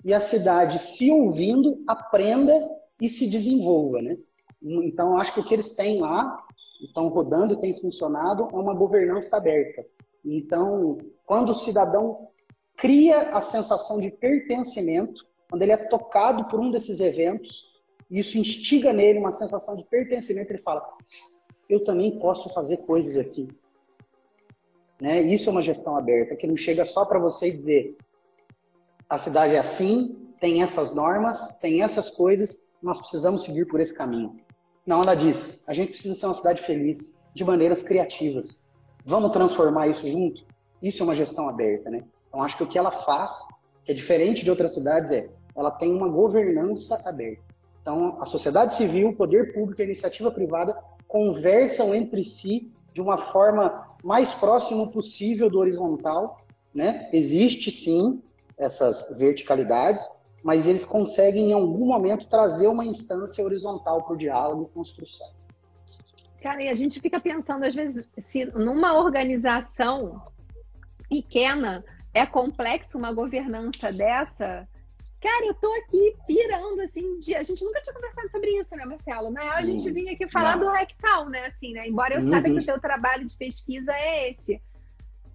e 0.04 0.14
a 0.14 0.20
cidade, 0.20 0.80
se 0.80 1.12
ouvindo, 1.12 1.84
aprenda 1.88 2.54
e 3.00 3.08
se 3.08 3.30
desenvolva, 3.30 4.02
né? 4.02 4.18
Então, 4.62 5.18
acho 5.18 5.34
que 5.34 5.40
o 5.40 5.44
que 5.44 5.54
eles 5.54 5.76
têm 5.76 6.00
lá, 6.00 6.44
estão 6.82 7.08
rodando 7.08 7.60
tem 7.60 7.74
funcionado, 7.74 8.48
é 8.52 8.56
uma 8.56 8.74
governança 8.74 9.38
aberta. 9.38 9.86
Então, 10.24 10.98
quando 11.26 11.50
o 11.50 11.56
cidadão 11.56 12.28
cria 12.76 13.30
a 13.30 13.42
sensação 13.42 14.00
de 14.00 14.12
pertencimento, 14.12 15.26
quando 15.50 15.62
ele 15.64 15.72
é 15.72 15.78
tocado 15.78 16.46
por 16.46 16.60
um 16.60 16.72
desses 16.72 17.00
eventos, 17.00 17.72
isso 18.10 18.38
instiga 18.38 18.92
nele 18.92 19.20
uma 19.20 19.32
sensação 19.32 19.76
de 19.76 19.86
pertencimento, 19.86 20.52
ele 20.52 20.60
fala: 20.60 20.84
eu 21.72 21.84
também 21.84 22.20
posso 22.20 22.50
fazer 22.50 22.78
coisas 22.78 23.18
aqui. 23.18 23.48
Né? 25.00 25.22
Isso 25.22 25.50
é 25.50 25.52
uma 25.52 25.62
gestão 25.62 25.98
aberta, 25.98 26.36
que 26.36 26.46
não 26.46 26.56
chega 26.56 26.84
só 26.84 27.06
para 27.06 27.18
você 27.18 27.50
dizer: 27.50 27.96
a 29.10 29.18
cidade 29.18 29.56
é 29.56 29.60
assim, 29.60 30.18
tem 30.40 30.62
essas 30.62 30.94
normas, 30.94 31.60
tem 31.60 31.82
essas 31.82 32.10
coisas, 32.10 32.76
nós 32.84 33.00
precisamos 33.00 33.44
seguir 33.44 33.66
por 33.66 33.80
esse 33.80 33.96
caminho. 33.96 34.40
Não, 34.86 35.02
ela 35.02 35.16
diz: 35.16 35.64
a 35.68 35.74
gente 35.74 35.92
precisa 35.92 36.14
ser 36.14 36.26
uma 36.26 36.34
cidade 36.34 36.62
feliz 36.62 37.28
de 37.34 37.46
maneiras 37.46 37.82
criativas. 37.84 38.70
Vamos 39.06 39.32
transformar 39.32 39.88
isso 39.88 40.08
junto? 40.08 40.46
Isso 40.82 41.02
é 41.02 41.06
uma 41.06 41.16
gestão 41.16 41.48
aberta, 41.48 41.90
né? 41.90 42.04
Então, 42.28 42.42
acho 42.44 42.58
que 42.58 42.64
o 42.64 42.68
que 42.68 42.78
ela 42.78 42.92
faz, 42.92 43.66
que 43.86 43.92
é 43.92 43.96
diferente 43.96 44.44
de 44.44 44.50
outras 44.50 44.74
cidades, 44.74 45.12
é 45.12 45.30
ela 45.56 45.72
tem 45.72 45.94
uma 45.94 46.08
governança 46.10 47.02
aberta. 47.08 47.44
Então, 47.82 48.22
a 48.22 48.26
sociedade 48.26 48.76
civil, 48.76 49.10
o 49.10 49.16
poder 49.16 49.54
público 49.54 49.82
e 49.82 49.84
a 49.84 49.86
iniciativa 49.86 50.32
privada 50.32 50.78
conversam 51.12 51.94
entre 51.94 52.24
si 52.24 52.72
de 52.94 53.02
uma 53.02 53.18
forma 53.18 53.86
mais 54.02 54.32
próxima 54.32 54.90
possível 54.90 55.50
do 55.50 55.60
horizontal, 55.60 56.46
né? 56.74 57.10
Existe 57.12 57.70
sim 57.70 58.24
essas 58.58 59.20
verticalidades, 59.20 60.08
mas 60.42 60.68
eles 60.68 60.86
conseguem 60.86 61.50
em 61.50 61.54
algum 61.54 61.86
momento 61.86 62.30
trazer 62.30 62.68
uma 62.68 62.86
instância 62.86 63.44
horizontal 63.44 64.04
para 64.04 64.14
o 64.14 64.18
diálogo 64.18 64.70
e 64.72 64.74
construção. 64.74 65.28
Cara, 66.42 66.64
e 66.64 66.70
a 66.70 66.74
gente 66.74 67.02
fica 67.02 67.20
pensando, 67.20 67.66
às 67.66 67.76
vezes, 67.76 68.08
se 68.18 68.46
numa 68.46 68.98
organização 68.98 70.24
pequena 71.10 71.84
é 72.14 72.26
complexo 72.26 72.98
uma 72.98 73.12
governança 73.12 73.92
dessa. 73.92 74.66
Cara, 75.22 75.46
eu 75.46 75.54
tô 75.54 75.72
aqui 75.74 76.16
pirando, 76.26 76.82
assim, 76.82 77.20
de... 77.20 77.36
a 77.36 77.44
gente 77.44 77.64
nunca 77.64 77.80
tinha 77.80 77.94
conversado 77.94 78.30
sobre 78.32 78.58
isso, 78.58 78.76
né, 78.76 78.84
Marcelo? 78.86 79.30
Na 79.30 79.44
real, 79.44 79.58
a 79.58 79.64
gente 79.64 79.88
hum, 79.88 79.94
vinha 79.94 80.14
aqui 80.14 80.28
falar 80.28 80.58
não. 80.58 80.66
do 80.66 80.72
Rectal, 80.72 81.30
né, 81.30 81.46
assim, 81.46 81.74
né? 81.74 81.88
Embora 81.88 82.16
eu 82.16 82.22
uhum. 82.22 82.30
saiba 82.30 82.50
que 82.50 82.58
o 82.58 82.66
teu 82.66 82.80
trabalho 82.80 83.28
de 83.28 83.36
pesquisa 83.36 83.94
é 83.94 84.32
esse. 84.32 84.60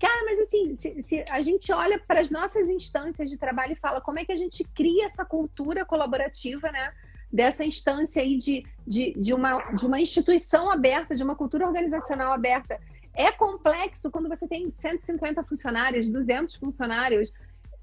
Cara, 0.00 0.24
mas 0.24 0.40
assim, 0.40 0.74
se, 0.74 1.00
se 1.02 1.24
a 1.30 1.40
gente 1.40 1.72
olha 1.72 2.00
para 2.00 2.20
as 2.20 2.30
nossas 2.30 2.68
instâncias 2.68 3.30
de 3.30 3.38
trabalho 3.38 3.72
e 3.72 3.76
fala 3.76 4.00
como 4.00 4.18
é 4.18 4.24
que 4.24 4.32
a 4.32 4.36
gente 4.36 4.64
cria 4.74 5.06
essa 5.06 5.24
cultura 5.24 5.84
colaborativa, 5.84 6.70
né? 6.72 6.92
Dessa 7.32 7.64
instância 7.64 8.20
aí 8.20 8.36
de, 8.36 8.58
de, 8.84 9.12
de, 9.12 9.32
uma, 9.32 9.72
de 9.72 9.86
uma 9.86 10.00
instituição 10.00 10.68
aberta, 10.68 11.14
de 11.14 11.22
uma 11.22 11.36
cultura 11.36 11.64
organizacional 11.64 12.32
aberta. 12.32 12.80
É 13.14 13.30
complexo 13.30 14.10
quando 14.10 14.28
você 14.28 14.48
tem 14.48 14.68
150 14.68 15.44
funcionários, 15.44 16.10
200 16.10 16.56
funcionários. 16.56 17.32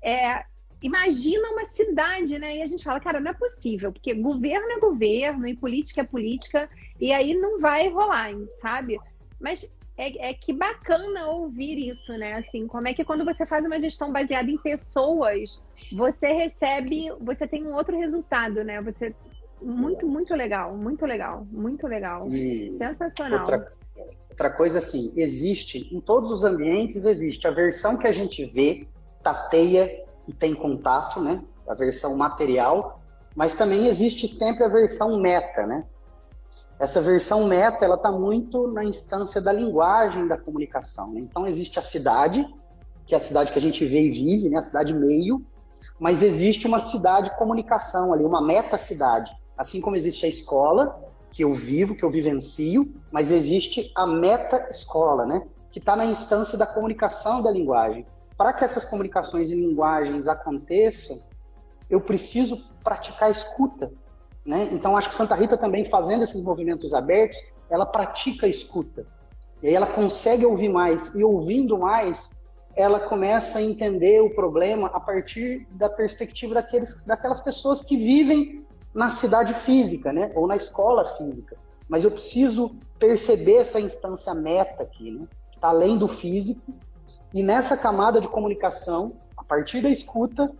É, 0.01 0.45
imagina 0.83 1.49
uma 1.49 1.65
cidade, 1.65 2.37
né? 2.37 2.57
E 2.57 2.61
a 2.61 2.67
gente 2.67 2.83
fala, 2.83 2.99
cara, 2.99 3.21
não 3.21 3.31
é 3.31 3.33
possível, 3.33 3.91
porque 3.91 4.13
governo 4.13 4.69
é 4.73 4.79
governo 4.79 5.47
e 5.47 5.55
política 5.55 6.01
é 6.01 6.03
política, 6.03 6.69
e 6.99 7.11
aí 7.13 7.33
não 7.33 7.59
vai 7.59 7.87
rolar, 7.87 8.33
sabe? 8.59 8.99
Mas 9.39 9.71
é, 9.97 10.29
é, 10.29 10.33
que 10.33 10.51
bacana 10.51 11.27
ouvir 11.27 11.89
isso, 11.89 12.11
né? 12.13 12.33
Assim, 12.33 12.67
como 12.67 12.89
é 12.89 12.93
que 12.93 13.05
quando 13.05 13.23
você 13.23 13.45
faz 13.45 13.65
uma 13.65 13.79
gestão 13.79 14.11
baseada 14.11 14.51
em 14.51 14.57
pessoas, 14.57 15.61
você 15.93 16.33
recebe, 16.33 17.09
você 17.21 17.47
tem 17.47 17.65
um 17.65 17.73
outro 17.73 17.97
resultado, 17.97 18.61
né? 18.63 18.81
Você 18.81 19.15
muito, 19.61 20.05
muito 20.05 20.35
legal, 20.35 20.75
muito 20.75 21.05
legal, 21.05 21.47
muito 21.49 21.87
legal, 21.87 22.23
e 22.25 22.73
sensacional. 22.77 23.39
Outra, 23.39 23.73
outra 24.29 24.49
coisa 24.49 24.79
assim, 24.79 25.13
existe 25.15 25.87
em 25.95 26.01
todos 26.01 26.29
os 26.29 26.43
ambientes 26.43 27.05
existe 27.05 27.47
a 27.47 27.51
versão 27.51 27.97
que 27.97 28.05
a 28.05 28.11
gente 28.11 28.45
vê, 28.45 28.85
tateia 29.23 30.02
e 30.27 30.33
tem 30.33 30.53
contato, 30.53 31.21
né? 31.21 31.41
A 31.67 31.73
versão 31.73 32.15
material, 32.17 33.01
mas 33.35 33.53
também 33.53 33.87
existe 33.87 34.27
sempre 34.27 34.63
a 34.63 34.67
versão 34.67 35.19
meta, 35.19 35.65
né? 35.65 35.85
essa 36.83 37.01
versão 37.01 37.45
meta 37.45 37.85
ela 37.85 37.95
está 37.95 38.11
muito 38.11 38.67
na 38.67 38.83
instância 38.83 39.41
da 39.41 39.51
linguagem 39.51 40.27
da 40.27 40.37
comunicação. 40.37 41.13
Né? 41.13 41.21
Então 41.21 41.47
existe 41.47 41.79
a 41.79 41.81
cidade, 41.81 42.45
que 43.05 43.13
é 43.13 43.17
a 43.17 43.21
cidade 43.21 43.51
que 43.51 43.59
a 43.59 43.61
gente 43.61 43.85
vê 43.85 44.01
e 44.01 44.11
vive, 44.11 44.49
né? 44.49 44.57
a 44.57 44.61
cidade 44.61 44.93
meio, 44.93 45.45
mas 45.99 46.23
existe 46.23 46.67
uma 46.67 46.79
cidade 46.79 47.35
comunicação 47.37 48.13
ali, 48.13 48.23
uma 48.23 48.41
meta-cidade. 48.41 49.33
Assim 49.57 49.79
como 49.79 49.95
existe 49.95 50.25
a 50.25 50.29
escola, 50.29 50.99
que 51.31 51.43
eu 51.43 51.53
vivo, 51.53 51.95
que 51.95 52.03
eu 52.03 52.09
vivencio, 52.09 52.93
mas 53.11 53.31
existe 53.31 53.91
a 53.95 54.05
meta-escola, 54.05 55.25
né? 55.25 55.47
que 55.71 55.79
está 55.79 55.95
na 55.95 56.05
instância 56.05 56.57
da 56.57 56.67
comunicação 56.67 57.41
da 57.41 57.49
linguagem. 57.49 58.05
Para 58.37 58.53
que 58.53 58.63
essas 58.63 58.85
comunicações 58.85 59.51
e 59.51 59.55
linguagens 59.55 60.27
aconteçam, 60.27 61.17
eu 61.89 62.01
preciso 62.01 62.71
praticar 62.83 63.29
escuta, 63.29 63.91
né? 64.45 64.67
Então, 64.71 64.97
acho 64.97 65.09
que 65.09 65.15
Santa 65.15 65.35
Rita 65.35 65.57
também, 65.57 65.85
fazendo 65.85 66.23
esses 66.23 66.41
movimentos 66.41 66.93
abertos, 66.93 67.37
ela 67.69 67.85
pratica 67.85 68.45
a 68.45 68.49
escuta. 68.49 69.05
E 69.61 69.67
aí 69.67 69.73
ela 69.73 69.87
consegue 69.87 70.45
ouvir 70.45 70.69
mais. 70.69 71.15
E 71.15 71.23
ouvindo 71.23 71.77
mais, 71.77 72.49
ela 72.75 72.99
começa 72.99 73.59
a 73.59 73.61
entender 73.61 74.21
o 74.21 74.33
problema 74.33 74.87
a 74.87 74.99
partir 74.99 75.67
da 75.71 75.89
perspectiva 75.89 76.55
daqueles, 76.55 77.05
daquelas 77.05 77.39
pessoas 77.39 77.81
que 77.81 77.95
vivem 77.95 78.65
na 78.93 79.09
cidade 79.09 79.53
física, 79.53 80.11
né? 80.11 80.31
ou 80.35 80.47
na 80.47 80.55
escola 80.55 81.05
física. 81.05 81.57
Mas 81.87 82.03
eu 82.03 82.11
preciso 82.11 82.75
perceber 82.99 83.57
essa 83.57 83.79
instância 83.79 84.33
meta 84.33 84.83
aqui, 84.83 85.11
né? 85.11 85.27
que 85.51 85.57
está 85.57 85.69
além 85.69 85.97
do 85.97 86.07
físico, 86.07 86.73
e 87.33 87.41
nessa 87.41 87.75
camada 87.75 88.21
de 88.21 88.27
comunicação, 88.27 89.19
a 89.35 89.43
partir 89.43 89.81
da 89.81 89.89
escuta, 89.89 90.53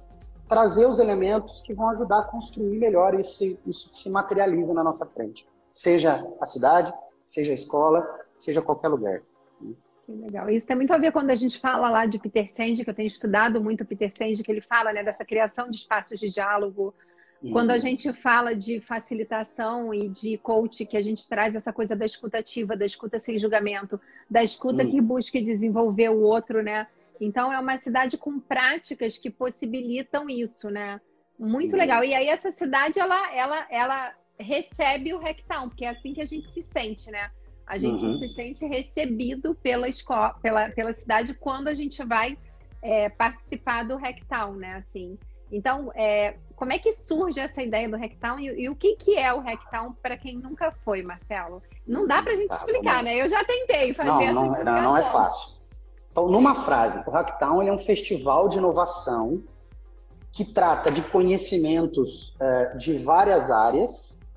trazer 0.48 0.86
os 0.86 1.00
elementos 1.00 1.62
que 1.62 1.74
vão 1.74 1.90
ajudar 1.90 2.20
a 2.20 2.24
construir 2.24 2.78
melhor 2.78 3.20
isso, 3.20 3.62
que 3.64 3.72
se 3.72 4.10
materializa 4.10 4.74
na 4.74 4.84
nossa 4.84 5.06
frente. 5.06 5.48
Seja 5.72 6.28
a 6.42 6.46
cidade, 6.46 6.94
seja 7.22 7.52
a 7.52 7.56
escola, 7.56 8.08
seja 8.36 8.62
qualquer 8.62 8.88
lugar. 8.88 9.22
Que 10.04 10.12
legal. 10.12 10.50
Isso 10.50 10.68
tem 10.68 10.76
muito 10.76 10.94
a 10.94 10.98
ver 10.98 11.14
quando 11.14 11.30
a 11.30 11.36
gente 11.36 11.60
fala 11.60 11.90
lá 11.90 12.06
de 12.06 12.20
Peter 12.20 12.48
Senge, 12.48 12.84
que 12.84 12.90
eu 12.90 12.94
tenho 12.94 13.08
estudado 13.08 13.62
muito 13.62 13.86
Peter 13.86 14.12
Senge, 14.12 14.44
que 14.44 14.52
ele 14.52 14.62
fala 14.62 14.92
né, 14.92 15.02
dessa 15.02 15.24
criação 15.24 15.70
de 15.70 15.78
espaços 15.78 16.20
de 16.20 16.30
diálogo. 16.30 16.94
Uhum. 17.44 17.52
Quando 17.52 17.72
a 17.72 17.78
gente 17.78 18.12
fala 18.14 18.56
de 18.56 18.80
facilitação 18.80 19.94
e 19.94 20.08
de 20.08 20.38
coach, 20.38 20.86
que 20.86 20.96
a 20.96 21.02
gente 21.02 21.28
traz 21.28 21.56
essa 21.56 21.74
coisa 21.74 21.94
da 21.94 22.06
escuta 22.06 22.38
ativa, 22.38 22.78
da 22.78 22.86
escuta 22.86 23.20
sem 23.20 23.38
julgamento, 23.38 24.00
da 24.30 24.42
escuta 24.42 24.84
uhum. 24.84 24.90
que 24.90 25.02
busca 25.02 25.42
desenvolver 25.42 26.10
o 26.10 26.22
outro, 26.22 26.64
né? 26.64 26.88
Então 27.20 27.52
é 27.52 27.60
uma 27.60 27.78
cidade 27.78 28.18
com 28.18 28.40
práticas 28.40 29.18
que 29.18 29.30
possibilitam 29.30 30.30
isso, 30.30 30.70
né? 30.70 31.02
Muito 31.38 31.76
legal. 31.76 32.04
E 32.04 32.14
aí 32.14 32.28
essa 32.28 32.52
cidade 32.52 33.00
ela 33.00 33.36
ela 33.36 33.68
ela 33.70 34.14
recebe 34.40 35.14
o 35.14 35.20
Rectown, 35.20 35.68
porque 35.68 35.86
é 35.86 35.90
assim 35.90 36.14
que 36.14 36.22
a 36.22 36.26
gente 36.26 36.48
se 36.48 36.64
sente, 36.64 37.12
né? 37.12 37.30
A 37.68 37.78
gente 37.78 38.04
uhum. 38.06 38.18
se 38.20 38.30
sente 38.30 38.66
recebido 38.66 39.54
pela 39.56 39.88
escola, 39.90 40.34
pela, 40.42 40.70
pela 40.70 40.94
cidade 40.94 41.34
quando 41.34 41.68
a 41.68 41.74
gente 41.74 42.04
vai 42.04 42.38
é, 42.82 43.10
participar 43.10 43.84
do 43.84 43.98
Hacktown, 43.98 44.56
né? 44.56 44.76
Assim. 44.76 45.18
Então, 45.54 45.92
é, 45.94 46.36
como 46.56 46.74
é 46.74 46.80
que 46.80 46.92
surge 46.92 47.40
essa 47.40 47.62
ideia 47.62 47.88
do 47.88 47.96
Hacktown 47.96 48.40
e, 48.40 48.64
e 48.64 48.70
o 48.70 48.76
que, 48.76 48.96
que 48.96 49.16
é 49.16 49.32
o 49.32 49.40
Hacktown 49.40 49.94
para 50.02 50.18
quem 50.18 50.36
nunca 50.36 50.72
foi, 50.84 51.04
Marcelo? 51.04 51.62
Não 51.88 52.08
dá 52.08 52.24
para 52.24 52.34
a 52.34 52.36
gente 52.36 52.50
tá, 52.50 52.56
explicar, 52.56 53.04
né? 53.04 53.22
Eu 53.22 53.30
já 53.30 53.44
tentei 53.46 53.94
fazer 53.94 54.32
não, 54.32 54.48
não, 54.48 54.64
não, 54.64 54.82
não 54.82 54.98
é 54.98 55.04
fácil. 55.04 55.54
Então, 56.12 56.28
numa 56.28 56.56
frase, 56.56 57.04
o 57.08 57.12
Hacktown 57.12 57.62
é 57.62 57.72
um 57.72 57.78
festival 57.78 58.50
de 58.50 58.58
inovação 58.58 59.44
que 60.32 60.44
trata 60.44 60.92
de 60.92 61.04
conhecimentos 61.04 62.36
uh, 62.36 62.76
de 62.76 62.98
várias 62.98 63.52
áreas 63.52 64.34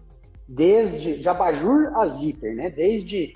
desde 0.47 1.19
de 1.19 1.29
abajur 1.29 1.97
a 1.97 2.07
zíper, 2.07 2.55
né? 2.55 2.69
Desde 2.69 3.35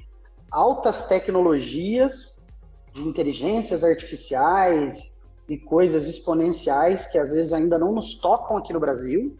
altas 0.50 1.08
tecnologias 1.08 2.60
de 2.92 3.00
inteligências 3.00 3.82
artificiais 3.82 5.19
e 5.50 5.58
coisas 5.58 6.06
exponenciais 6.06 7.08
que 7.08 7.18
às 7.18 7.32
vezes 7.32 7.52
ainda 7.52 7.76
não 7.76 7.92
nos 7.92 8.14
tocam 8.14 8.56
aqui 8.56 8.72
no 8.72 8.78
Brasil, 8.78 9.36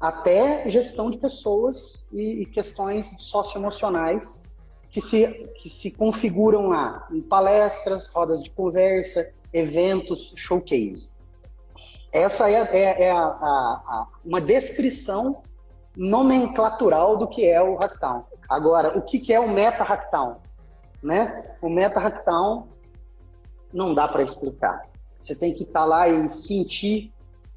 até 0.00 0.68
gestão 0.68 1.08
de 1.08 1.18
pessoas 1.18 2.10
e, 2.12 2.42
e 2.42 2.46
questões 2.46 3.14
socioemocionais 3.20 4.58
que 4.90 5.00
se, 5.00 5.48
que 5.56 5.70
se 5.70 5.96
configuram 5.96 6.66
lá 6.66 7.06
em 7.12 7.22
palestras, 7.22 8.08
rodas 8.08 8.42
de 8.42 8.50
conversa, 8.50 9.24
eventos, 9.52 10.34
showcases. 10.36 11.24
Essa 12.12 12.50
é, 12.50 12.68
é, 12.72 13.02
é 13.04 13.10
a, 13.12 13.22
a, 13.22 13.22
a, 13.22 14.06
uma 14.24 14.40
descrição 14.40 15.42
nomenclatural 15.96 17.16
do 17.16 17.28
que 17.28 17.46
é 17.46 17.62
o 17.62 17.76
Hacktown. 17.76 18.24
Agora, 18.48 18.98
o 18.98 19.02
que 19.02 19.32
é 19.32 19.38
o 19.38 19.48
Meta 19.48 19.84
Hacktown? 19.84 20.38
Né? 21.00 21.54
O 21.62 21.68
Meta 21.68 22.00
Hacktown 22.00 22.66
não 23.72 23.94
dá 23.94 24.08
para 24.08 24.24
explicar. 24.24 24.95
Você 25.26 25.34
tem 25.34 25.52
que 25.52 25.64
estar 25.64 25.80
tá 25.80 25.84
lá 25.84 26.08
e 26.08 26.28
sentir 26.28 27.12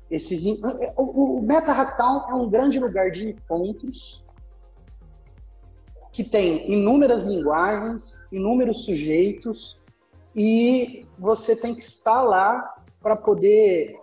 esses. 0.10 0.44
O, 0.98 1.40
Meta 1.40 1.72
Hacktown 1.72 2.26
é 2.28 2.34
um 2.34 2.50
grande 2.50 2.80
lugar 2.80 3.12
de 3.12 3.30
encontros 3.30 4.26
que 6.12 6.24
tem 6.24 6.72
inúmeras 6.72 7.22
linguagens, 7.22 8.28
inúmeros 8.32 8.86
sujeitos 8.86 9.86
e 10.36 11.06
você 11.20 11.56
tem 11.56 11.76
que 11.76 11.82
estar 11.82 12.24
lá 12.24 12.76
para 13.04 13.16
poder 13.16 14.00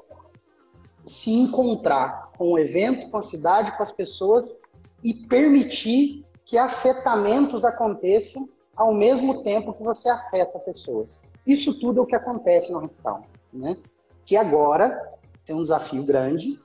se 1.04 1.32
encontrar 1.32 2.30
com 2.38 2.52
o 2.52 2.58
evento, 2.60 3.10
com 3.10 3.16
a 3.16 3.22
cidade, 3.22 3.76
com 3.76 3.82
as 3.82 3.90
pessoas 3.90 4.62
e 5.02 5.12
permitir 5.12 6.24
que 6.44 6.56
afetamentos 6.56 7.64
aconteçam 7.64 8.44
ao 8.76 8.94
mesmo 8.94 9.42
tempo 9.42 9.72
que 9.72 9.82
você 9.82 10.08
afeta 10.08 10.56
pessoas. 10.60 11.32
Isso 11.44 11.80
tudo 11.80 11.98
é 11.98 12.02
o 12.04 12.06
que 12.06 12.14
acontece 12.14 12.70
no 12.70 12.78
Rectal, 12.78 13.24
né? 13.56 13.76
Que 14.24 14.36
agora 14.36 15.16
tem 15.44 15.54
um 15.54 15.62
desafio 15.62 16.02
grande 16.02 16.58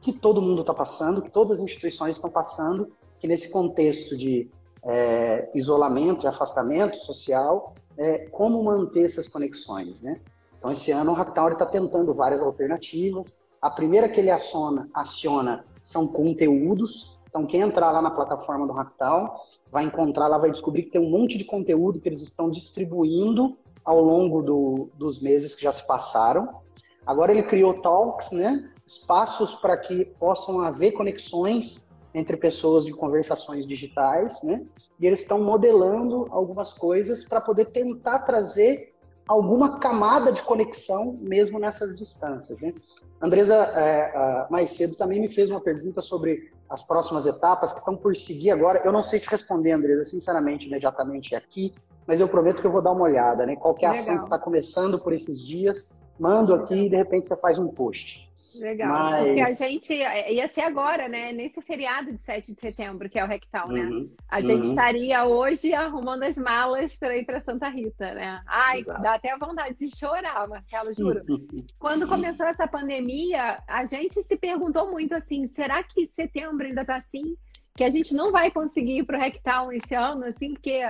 que 0.00 0.12
todo 0.12 0.40
mundo 0.40 0.60
está 0.60 0.72
passando, 0.72 1.22
que 1.22 1.30
todas 1.30 1.58
as 1.58 1.60
instituições 1.60 2.16
estão 2.16 2.30
passando, 2.30 2.92
que 3.18 3.26
nesse 3.26 3.50
contexto 3.50 4.16
de 4.16 4.48
é, 4.84 5.50
isolamento 5.54 6.24
e 6.24 6.28
afastamento 6.28 6.98
social, 7.00 7.74
é, 7.96 8.26
como 8.28 8.62
manter 8.62 9.04
essas 9.04 9.26
conexões, 9.26 10.00
né? 10.00 10.20
Então, 10.58 10.70
esse 10.70 10.90
ano 10.90 11.12
o 11.12 11.14
Hacktown 11.14 11.50
está 11.50 11.66
tentando 11.66 12.12
várias 12.12 12.42
alternativas, 12.42 13.48
a 13.60 13.70
primeira 13.70 14.08
que 14.08 14.20
ele 14.20 14.30
aciona, 14.30 14.88
aciona 14.94 15.64
são 15.82 16.06
conteúdos. 16.06 17.18
Então, 17.28 17.44
quem 17.46 17.60
entrar 17.60 17.90
lá 17.90 18.00
na 18.00 18.10
plataforma 18.10 18.66
do 18.66 18.72
Hacktown 18.72 19.30
vai 19.70 19.84
encontrar 19.84 20.28
lá, 20.28 20.38
vai 20.38 20.50
descobrir 20.50 20.84
que 20.84 20.90
tem 20.90 21.00
um 21.00 21.10
monte 21.10 21.36
de 21.36 21.44
conteúdo 21.44 22.00
que 22.00 22.08
eles 22.08 22.22
estão 22.22 22.50
distribuindo 22.50 23.56
ao 23.88 24.02
longo 24.02 24.42
do, 24.42 24.90
dos 24.98 25.18
meses 25.18 25.56
que 25.56 25.62
já 25.62 25.72
se 25.72 25.86
passaram. 25.86 26.60
Agora 27.06 27.32
ele 27.32 27.42
criou 27.42 27.80
talks, 27.80 28.32
né? 28.32 28.70
espaços 28.84 29.54
para 29.54 29.78
que 29.78 30.04
possam 30.20 30.60
haver 30.60 30.92
conexões 30.92 32.04
entre 32.12 32.36
pessoas 32.36 32.84
de 32.84 32.92
conversações 32.92 33.66
digitais, 33.66 34.42
né? 34.42 34.66
E 35.00 35.06
eles 35.06 35.20
estão 35.20 35.42
modelando 35.42 36.26
algumas 36.30 36.74
coisas 36.74 37.24
para 37.24 37.40
poder 37.40 37.66
tentar 37.66 38.20
trazer 38.20 38.94
alguma 39.26 39.78
camada 39.78 40.32
de 40.32 40.42
conexão 40.42 41.18
mesmo 41.22 41.58
nessas 41.58 41.98
distâncias. 41.98 42.60
Né? 42.60 42.74
Andresa, 43.22 43.56
é, 43.74 44.46
mais 44.50 44.70
cedo, 44.72 44.96
também 44.96 45.20
me 45.20 45.30
fez 45.30 45.50
uma 45.50 45.60
pergunta 45.60 46.02
sobre 46.02 46.50
as 46.68 46.82
próximas 46.82 47.24
etapas 47.24 47.72
que 47.72 47.78
estão 47.78 47.96
por 47.96 48.14
seguir 48.16 48.50
agora. 48.50 48.82
Eu 48.84 48.92
não 48.92 49.02
sei 49.02 49.18
te 49.18 49.28
responder, 49.30 49.72
Andresa, 49.72 50.04
sinceramente, 50.04 50.66
imediatamente 50.66 51.34
aqui, 51.34 51.74
mas 52.08 52.20
eu 52.20 52.26
prometo 52.26 52.62
que 52.62 52.66
eu 52.66 52.72
vou 52.72 52.80
dar 52.80 52.92
uma 52.92 53.04
olhada. 53.04 53.44
Né? 53.44 53.54
Qualquer 53.54 53.90
Legal. 53.90 54.02
ação 54.02 54.16
que 54.16 54.24
está 54.24 54.38
começando 54.38 54.98
por 54.98 55.12
esses 55.12 55.46
dias, 55.46 56.02
mando 56.18 56.54
aqui 56.54 56.86
e 56.86 56.88
de 56.88 56.96
repente 56.96 57.28
você 57.28 57.38
faz 57.38 57.58
um 57.58 57.68
post. 57.68 58.26
Legal. 58.54 58.88
Mas... 58.88 59.26
Porque 59.26 59.40
a 59.42 59.52
gente 59.52 59.92
ia 59.92 60.48
ser 60.48 60.62
agora, 60.62 61.06
né? 61.06 61.32
Nesse 61.32 61.60
feriado 61.60 62.10
de 62.10 62.18
7 62.22 62.54
de 62.54 62.60
setembro, 62.60 63.08
que 63.10 63.18
é 63.18 63.22
o 63.22 63.28
Rectal, 63.28 63.68
né? 63.68 63.82
Uhum. 63.82 64.10
A 64.26 64.40
gente 64.40 64.64
uhum. 64.64 64.70
estaria 64.70 65.26
hoje 65.26 65.74
arrumando 65.74 66.22
as 66.22 66.38
malas 66.38 66.96
para 66.96 67.14
ir 67.14 67.26
para 67.26 67.42
Santa 67.42 67.68
Rita, 67.68 68.14
né? 68.14 68.40
Ai, 68.46 68.78
Exato. 68.78 69.02
dá 69.02 69.14
até 69.14 69.36
vontade 69.36 69.76
de 69.78 69.94
chorar, 69.94 70.48
Marcelo, 70.48 70.94
juro. 70.94 71.22
Quando 71.78 72.08
começou 72.08 72.46
essa 72.46 72.66
pandemia, 72.66 73.62
a 73.68 73.84
gente 73.84 74.22
se 74.22 74.36
perguntou 74.36 74.90
muito 74.90 75.14
assim: 75.14 75.46
será 75.48 75.82
que 75.82 76.10
setembro 76.16 76.66
ainda 76.66 76.86
tá 76.86 76.96
assim? 76.96 77.36
Que 77.76 77.84
a 77.84 77.90
gente 77.90 78.14
não 78.14 78.32
vai 78.32 78.50
conseguir 78.50 79.00
ir 79.00 79.04
pro 79.04 79.18
Rectal 79.18 79.70
esse 79.72 79.94
ano, 79.94 80.24
assim, 80.24 80.54
porque. 80.54 80.82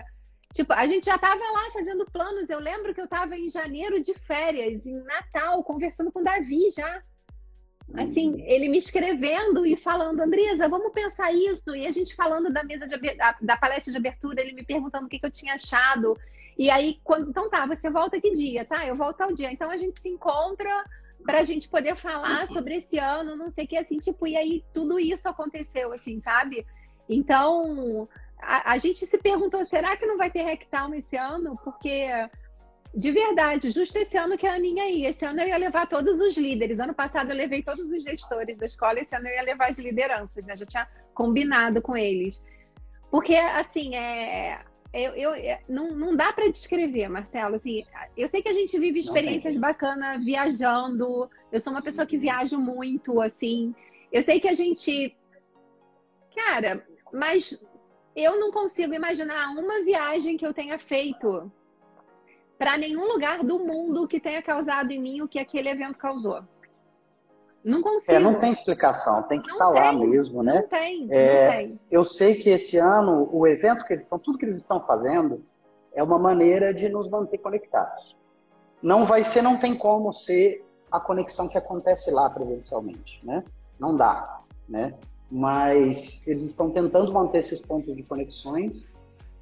Tipo, 0.53 0.73
a 0.73 0.87
gente 0.87 1.07
já 1.07 1.17
estava 1.17 1.43
lá 1.43 1.71
fazendo 1.73 2.07
planos. 2.07 2.49
Eu 2.49 2.59
lembro 2.59 2.95
que 2.95 3.01
eu 3.01 3.05
estava 3.05 3.37
em 3.37 3.49
janeiro 3.49 4.01
de 4.01 4.15
férias, 4.15 4.87
em 4.87 5.03
Natal, 5.05 5.63
conversando 5.63 6.11
com 6.11 6.21
o 6.21 6.25
Davi 6.25 6.69
já 6.71 7.03
assim, 7.95 8.43
ele 8.43 8.69
me 8.69 8.79
escrevendo 8.79 9.65
e 9.65 9.77
falando, 9.77 10.21
Andresa, 10.21 10.69
vamos 10.69 10.93
pensar 10.93 11.33
isso. 11.33 11.75
E 11.75 11.87
a 11.87 11.91
gente 11.91 12.15
falando 12.15 12.53
da 12.53 12.63
mesa 12.63 12.87
de 12.87 12.97
da 13.41 13.57
palestra 13.57 13.93
de 13.93 13.99
abertura, 13.99 14.41
ele 14.41 14.53
me 14.53 14.65
perguntando 14.65 15.07
o 15.07 15.09
que, 15.09 15.19
que 15.19 15.27
eu 15.27 15.31
tinha 15.31 15.55
achado. 15.55 16.17
E 16.57 16.71
aí, 16.71 16.99
quando, 17.05 17.31
então 17.31 17.49
tá, 17.49 17.67
você 17.67 17.89
volta 17.89 18.21
que 18.21 18.33
dia? 18.33 18.65
Tá, 18.65 18.85
eu 18.87 18.95
volto 18.95 19.21
ao 19.21 19.33
dia. 19.33 19.51
Então 19.51 19.71
a 19.71 19.77
gente 19.77 20.01
se 20.01 20.09
encontra 20.09 20.85
para 21.25 21.41
a 21.41 21.45
gente 21.45 21.69
poder 21.69 21.97
falar 21.97 22.47
sobre 22.47 22.77
esse 22.77 22.99
ano, 22.99 23.37
não 23.37 23.51
sei 23.51 23.65
o 23.65 23.69
que, 23.69 23.77
assim, 23.77 23.99
tipo, 23.99 24.27
e 24.27 24.37
aí 24.37 24.65
tudo 24.73 24.99
isso 24.99 25.29
aconteceu, 25.29 25.93
assim, 25.93 26.21
sabe? 26.21 26.65
Então, 27.09 28.09
a, 28.41 28.73
a 28.73 28.79
gente 28.79 29.05
se 29.05 29.19
perguntou, 29.19 29.65
será 29.67 29.97
que 29.97 30.07
não 30.07 30.17
vai 30.17 30.31
ter 30.31 30.43
Rectal 30.43 30.95
esse 30.95 31.17
ano? 31.17 31.55
Porque 31.65 32.09
de 32.95 33.13
verdade, 33.13 33.71
justo 33.71 33.97
esse 33.97 34.17
ano 34.17 34.39
que 34.39 34.47
a 34.47 34.55
Aninha 34.55 34.89
ia. 34.89 35.11
Esse 35.11 35.25
ano 35.25 35.41
eu 35.41 35.49
ia 35.49 35.57
levar 35.57 35.87
todos 35.87 36.21
os 36.21 36.37
líderes. 36.37 36.81
Ano 36.81 36.95
passado 36.95 37.31
eu 37.31 37.37
levei 37.37 37.63
todos 37.63 37.93
os 37.93 38.03
gestores 38.03 38.59
da 38.59 38.67
escola, 38.67 38.99
esse 39.01 39.15
ano 39.15 39.29
eu 39.29 39.35
ia 39.35 39.43
levar 39.43 39.69
as 39.69 39.79
lideranças, 39.79 40.47
né? 40.47 40.57
Já 40.57 40.67
tinha 40.67 40.89
combinado 41.15 41.83
com 41.83 41.97
eles. 41.97 42.43
Porque, 43.11 43.35
assim, 43.37 43.95
é, 43.95 44.59
eu, 44.93 45.13
eu, 45.13 45.35
é, 45.35 45.61
não, 45.69 45.93
não 45.93 46.17
dá 46.17 46.33
para 46.33 46.51
descrever, 46.51 47.09
Marcelo. 47.09 47.57
Assim, 47.57 47.85
eu 48.17 48.27
sei 48.29 48.43
que 48.43 48.49
a 48.49 48.55
gente 48.55 48.79
vive 48.79 49.01
experiências 49.01 49.57
bacanas 49.57 50.25
viajando. 50.25 51.31
Eu 51.53 51.61
sou 51.61 51.73
uma 51.73 51.83
pessoa 51.83 52.07
que 52.07 52.17
viajo 52.17 52.59
muito, 52.59 53.21
assim. 53.21 53.75
Eu 54.11 54.23
sei 54.23 54.41
que 54.41 54.49
a 54.49 54.55
gente. 54.55 55.15
Cara, 56.35 56.87
mas 57.13 57.61
eu 58.15 58.39
não 58.39 58.51
consigo 58.51 58.95
imaginar 58.95 59.51
uma 59.57 59.83
viagem 59.83 60.37
que 60.37 60.47
eu 60.47 60.53
tenha 60.53 60.79
feito 60.79 61.51
para 62.59 62.77
nenhum 62.77 63.07
lugar 63.07 63.45
do 63.45 63.59
mundo 63.59 64.09
que 64.09 64.19
tenha 64.19 64.43
causado 64.43 64.91
em 64.91 65.01
mim 65.01 65.21
o 65.21 65.29
que 65.29 65.39
aquele 65.39 65.69
evento 65.69 65.97
causou. 65.97 66.43
Não 67.63 67.83
consigo. 67.83 68.13
É, 68.13 68.19
não 68.19 68.41
tem 68.41 68.53
explicação, 68.53 69.23
tem 69.25 69.41
que 69.41 69.51
estar 69.51 69.65
tá 69.65 69.71
lá 69.71 69.93
mesmo, 69.93 70.43
né? 70.43 70.61
Não 70.63 70.69
tem, 70.69 71.09
é, 71.11 71.45
não 71.45 71.53
tem. 71.53 71.81
Eu 71.91 72.05
sei 72.05 72.35
que 72.35 72.51
esse 72.51 72.79
ano, 72.79 73.29
o 73.33 73.47
evento 73.47 73.85
que 73.85 73.93
eles 73.93 74.05
estão, 74.05 74.19
tudo 74.19 74.39
que 74.39 74.45
eles 74.45 74.57
estão 74.57 74.81
fazendo, 74.81 75.45
é 75.93 76.03
uma 76.03 76.19
maneira 76.19 76.73
de 76.73 76.89
nos 76.89 77.09
manter 77.11 77.39
conectados. 77.39 78.17
não 78.83 79.05
vai 79.05 79.25
ser, 79.25 79.43
não 79.43 79.57
tem 79.59 79.77
como 79.77 80.13
ser 80.13 80.65
a 80.91 81.01
conexão 81.01 81.49
que 81.49 81.59
acontece 81.59 82.11
lá 82.11 82.31
presencialmente, 82.31 83.25
né? 83.25 83.45
Não 83.79 83.97
dá, 83.97 84.41
né? 84.69 84.95
Mas 85.31 86.27
eles 86.27 86.45
estão 86.45 86.71
tentando 86.71 87.13
manter 87.13 87.39
esses 87.39 87.61
pontos 87.61 87.95
de 87.95 88.03
conexões 88.03 88.99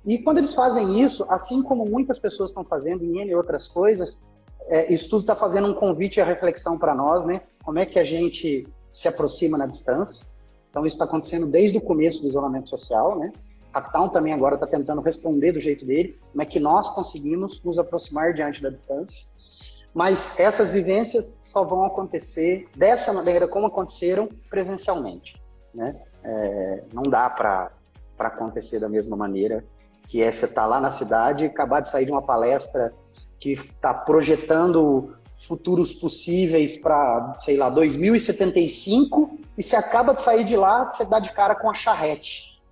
e 0.07 0.18
quando 0.18 0.38
eles 0.38 0.55
fazem 0.55 1.03
isso, 1.03 1.27
assim 1.29 1.64
como 1.64 1.85
muitas 1.85 2.16
pessoas 2.20 2.51
estão 2.51 2.64
fazendo 2.64 3.05
em 3.05 3.20
N 3.22 3.35
outras 3.35 3.66
coisas, 3.66 4.38
é, 4.68 4.92
isso 4.92 5.11
tudo 5.11 5.22
está 5.22 5.35
fazendo 5.35 5.66
um 5.66 5.75
convite 5.75 6.20
à 6.20 6.25
reflexão 6.25 6.79
para 6.79 6.94
nós, 6.94 7.25
né? 7.25 7.40
Como 7.64 7.81
é 7.81 7.85
que 7.85 7.99
a 7.99 8.05
gente 8.05 8.68
se 8.88 9.09
aproxima 9.09 9.59
na 9.59 9.66
distância? 9.66 10.27
Então 10.70 10.87
isso 10.87 10.94
está 10.94 11.07
acontecendo 11.07 11.49
desde 11.49 11.77
o 11.77 11.81
começo 11.81 12.22
do 12.22 12.29
isolamento 12.29 12.68
social, 12.68 13.18
né? 13.18 13.33
Captown 13.72 14.09
também 14.09 14.33
agora 14.33 14.55
está 14.55 14.66
tentando 14.66 15.03
responder 15.03 15.53
do 15.53 15.61
jeito 15.61 15.85
dele, 15.85 16.16
como 16.31 16.40
é 16.40 16.46
que 16.46 16.61
nós 16.61 16.88
conseguimos 16.90 17.62
nos 17.64 17.77
aproximar 17.77 18.33
diante 18.33 18.62
da 18.62 18.70
distância. 18.70 19.37
Mas 19.92 20.38
essas 20.38 20.70
vivências 20.70 21.40
só 21.42 21.64
vão 21.64 21.85
acontecer 21.85 22.68
dessa 22.77 23.12
maneira 23.12 23.49
como 23.49 23.66
aconteceram 23.66 24.29
presencialmente. 24.49 25.35
Né? 25.76 25.94
É, 26.24 26.84
não 26.92 27.02
dá 27.02 27.28
para 27.28 27.70
acontecer 28.18 28.80
da 28.80 28.88
mesma 28.88 29.14
maneira 29.16 29.62
que 30.08 30.22
é 30.22 30.32
você 30.32 30.46
estar 30.46 30.62
tá 30.62 30.66
lá 30.66 30.80
na 30.80 30.90
cidade 30.90 31.44
e 31.44 31.46
acabar 31.48 31.80
de 31.80 31.90
sair 31.90 32.06
de 32.06 32.12
uma 32.12 32.22
palestra 32.22 32.92
que 33.38 33.52
está 33.52 33.92
projetando 33.92 35.14
futuros 35.36 35.92
possíveis 35.92 36.78
para, 36.78 37.34
sei 37.38 37.58
lá, 37.58 37.68
2075 37.68 39.38
e 39.58 39.62
você 39.62 39.76
acaba 39.76 40.14
de 40.14 40.22
sair 40.22 40.44
de 40.44 40.56
lá, 40.56 40.90
você 40.90 41.04
dá 41.04 41.18
de 41.18 41.32
cara 41.32 41.54
com 41.54 41.68
a 41.68 41.74
charrete 41.74 42.62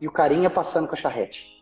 e 0.00 0.08
o 0.08 0.10
carinha 0.10 0.50
passando 0.50 0.88
com 0.88 0.94
a 0.94 0.98
charrete. 0.98 1.52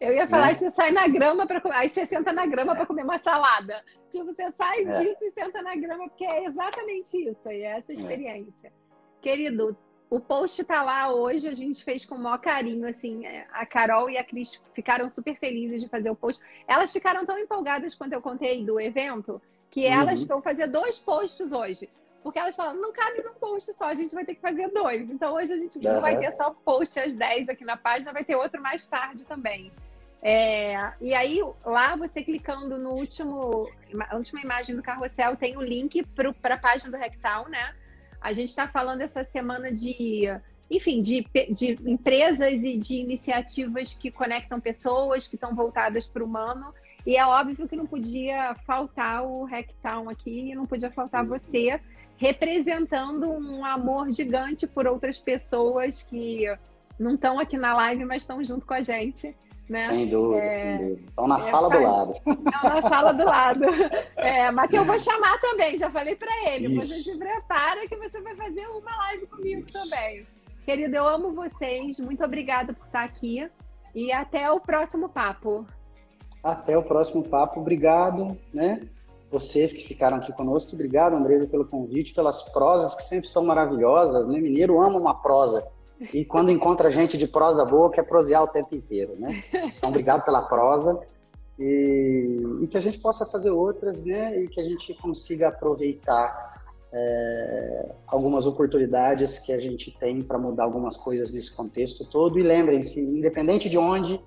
Eu 0.00 0.14
ia 0.14 0.26
falar 0.26 0.48
né? 0.48 0.54
você 0.54 0.70
sai 0.70 0.90
na 0.90 1.06
grama 1.06 1.46
para 1.46 1.60
aí 1.74 1.90
você 1.90 2.06
senta 2.06 2.32
na 2.32 2.46
grama 2.46 2.74
para 2.74 2.86
comer 2.86 3.04
uma 3.04 3.18
salada. 3.18 3.84
Tipo, 4.10 4.24
você 4.24 4.50
sai 4.52 4.82
é. 4.82 4.98
disso 4.98 5.22
e 5.22 5.30
senta 5.30 5.62
na 5.62 5.76
grama, 5.76 6.08
porque 6.08 6.24
é 6.24 6.46
exatamente 6.46 7.16
isso 7.16 7.48
aí, 7.48 7.62
é 7.62 7.78
essa 7.78 7.92
é. 7.92 7.94
experiência. 7.94 8.68
É. 8.68 8.72
Querido, 9.20 9.76
o 10.10 10.18
post 10.18 10.64
tá 10.64 10.82
lá 10.82 11.12
hoje, 11.12 11.46
a 11.46 11.54
gente 11.54 11.84
fez 11.84 12.04
com 12.04 12.16
o 12.16 12.18
maior 12.18 12.38
carinho, 12.38 12.86
assim, 12.86 13.24
é, 13.24 13.46
a 13.52 13.64
Carol 13.64 14.10
e 14.10 14.18
a 14.18 14.24
Cris 14.24 14.60
ficaram 14.74 15.08
super 15.08 15.36
felizes 15.36 15.80
de 15.80 15.88
fazer 15.88 16.10
o 16.10 16.16
post. 16.16 16.42
Elas 16.66 16.92
ficaram 16.92 17.24
tão 17.24 17.38
empolgadas 17.38 17.94
quando 17.94 18.12
eu 18.12 18.20
contei 18.20 18.64
do 18.64 18.80
evento, 18.80 19.40
que 19.70 19.86
elas 19.86 20.20
uhum. 20.22 20.26
vão 20.26 20.42
fazer 20.42 20.66
dois 20.66 20.98
posts 20.98 21.52
hoje. 21.52 21.88
Porque 22.24 22.40
elas 22.40 22.56
falam, 22.56 22.74
não 22.74 22.92
cabe 22.92 23.22
num 23.22 23.34
post 23.34 23.72
só, 23.72 23.84
a 23.84 23.94
gente 23.94 24.12
vai 24.12 24.24
ter 24.24 24.34
que 24.34 24.40
fazer 24.40 24.68
dois. 24.68 25.08
Então 25.08 25.32
hoje 25.32 25.52
a 25.52 25.56
gente 25.56 25.78
uhum. 25.78 25.94
não 25.94 26.00
vai 26.00 26.18
ter 26.18 26.32
só 26.32 26.50
post 26.50 26.98
às 26.98 27.14
10 27.14 27.48
aqui 27.48 27.64
na 27.64 27.76
página, 27.76 28.12
vai 28.12 28.24
ter 28.24 28.34
outro 28.34 28.60
mais 28.60 28.86
tarde 28.88 29.24
também. 29.24 29.70
É, 30.20 30.92
e 31.00 31.14
aí, 31.14 31.40
lá 31.64 31.94
você 31.94 32.22
clicando 32.22 32.76
no 32.76 32.90
último, 32.90 33.68
a 34.10 34.16
última 34.16 34.40
imagem 34.40 34.76
do 34.76 34.82
carrossel, 34.82 35.36
tem 35.36 35.56
o 35.56 35.62
link 35.62 36.04
para 36.42 36.54
a 36.56 36.58
página 36.58 36.90
do 36.90 37.00
Rectal, 37.00 37.48
né? 37.48 37.74
A 38.20 38.32
gente 38.32 38.48
está 38.50 38.68
falando 38.68 39.00
essa 39.00 39.24
semana 39.24 39.72
de, 39.72 40.26
enfim, 40.70 41.00
de, 41.00 41.26
de 41.50 41.78
empresas 41.90 42.62
e 42.62 42.76
de 42.76 42.96
iniciativas 42.96 43.94
que 43.94 44.10
conectam 44.10 44.60
pessoas, 44.60 45.26
que 45.26 45.36
estão 45.36 45.54
voltadas 45.54 46.06
para 46.06 46.22
o 46.22 46.26
humano. 46.26 46.72
E 47.06 47.16
é 47.16 47.24
óbvio 47.24 47.66
que 47.66 47.76
não 47.76 47.86
podia 47.86 48.54
faltar 48.66 49.24
o 49.24 49.44
Hacktown 49.44 50.10
aqui, 50.10 50.54
não 50.54 50.66
podia 50.66 50.90
faltar 50.90 51.24
você 51.24 51.80
representando 52.18 53.30
um 53.30 53.64
amor 53.64 54.10
gigante 54.10 54.66
por 54.66 54.86
outras 54.86 55.18
pessoas 55.18 56.02
que 56.02 56.44
não 56.98 57.14
estão 57.14 57.38
aqui 57.40 57.56
na 57.56 57.72
live, 57.74 58.04
mas 58.04 58.22
estão 58.22 58.44
junto 58.44 58.66
com 58.66 58.74
a 58.74 58.82
gente. 58.82 59.34
Né? 59.70 59.86
Sem 59.86 60.08
dúvida, 60.08 60.46
é, 60.46 60.52
sem 60.52 60.78
dúvida. 60.78 61.08
Estão 61.08 61.28
na 61.28 61.38
é, 61.38 61.40
sala 61.40 61.70
do 61.70 61.80
lado. 61.80 62.14
Estão 62.26 62.70
na 62.70 62.82
sala 62.82 63.12
do 63.12 63.24
lado. 63.24 63.64
É, 64.16 64.50
mas 64.50 64.68
que 64.68 64.76
eu 64.76 64.84
vou 64.84 64.98
chamar 64.98 65.40
também, 65.40 65.78
já 65.78 65.88
falei 65.88 66.16
para 66.16 66.50
ele. 66.50 66.74
Isso. 66.74 66.88
Você 66.88 67.12
se 67.12 67.18
prepara 67.18 67.86
que 67.86 67.96
você 67.96 68.20
vai 68.20 68.34
fazer 68.34 68.66
uma 68.66 68.96
live 68.96 69.28
comigo 69.28 69.64
Isso. 69.64 69.80
também. 69.80 70.26
Querido, 70.64 70.96
eu 70.96 71.06
amo 71.06 71.32
vocês. 71.32 72.00
Muito 72.00 72.24
obrigada 72.24 72.72
por 72.72 72.84
estar 72.84 73.04
aqui. 73.04 73.48
E 73.94 74.10
até 74.10 74.50
o 74.50 74.58
próximo 74.58 75.08
papo. 75.08 75.64
Até 76.42 76.76
o 76.76 76.82
próximo 76.82 77.22
papo. 77.22 77.60
Obrigado, 77.60 78.36
né? 78.52 78.84
Vocês 79.30 79.72
que 79.72 79.86
ficaram 79.86 80.16
aqui 80.16 80.32
conosco. 80.32 80.74
Obrigado, 80.74 81.14
Andresa, 81.14 81.46
pelo 81.46 81.64
convite, 81.64 82.12
pelas 82.12 82.42
prosas 82.50 82.96
que 82.96 83.04
sempre 83.04 83.28
são 83.28 83.44
maravilhosas, 83.44 84.26
né? 84.26 84.40
Mineiro 84.40 84.82
ama 84.82 84.98
uma 84.98 85.14
prosa. 85.14 85.64
E 86.12 86.24
quando 86.24 86.50
encontra 86.50 86.90
gente 86.90 87.18
de 87.18 87.28
prosa 87.28 87.64
boa, 87.64 87.90
quer 87.90 88.04
prosear 88.04 88.42
o 88.42 88.48
tempo 88.48 88.74
inteiro, 88.74 89.16
né? 89.18 89.42
Então, 89.76 89.90
obrigado 89.90 90.24
pela 90.24 90.42
prosa. 90.42 90.98
E, 91.58 92.42
e 92.62 92.66
que 92.66 92.78
a 92.78 92.80
gente 92.80 92.98
possa 92.98 93.26
fazer 93.26 93.50
outras, 93.50 94.06
né? 94.06 94.40
E 94.40 94.48
que 94.48 94.58
a 94.58 94.64
gente 94.64 94.94
consiga 94.94 95.48
aproveitar 95.48 96.58
é, 96.90 97.92
algumas 98.06 98.46
oportunidades 98.46 99.38
que 99.38 99.52
a 99.52 99.60
gente 99.60 99.90
tem 99.98 100.22
para 100.22 100.38
mudar 100.38 100.64
algumas 100.64 100.96
coisas 100.96 101.32
nesse 101.32 101.54
contexto 101.54 102.04
todo. 102.06 102.38
E 102.38 102.42
lembrem-se, 102.42 103.00
independente 103.00 103.68
de 103.68 103.76
onde, 103.76 104.20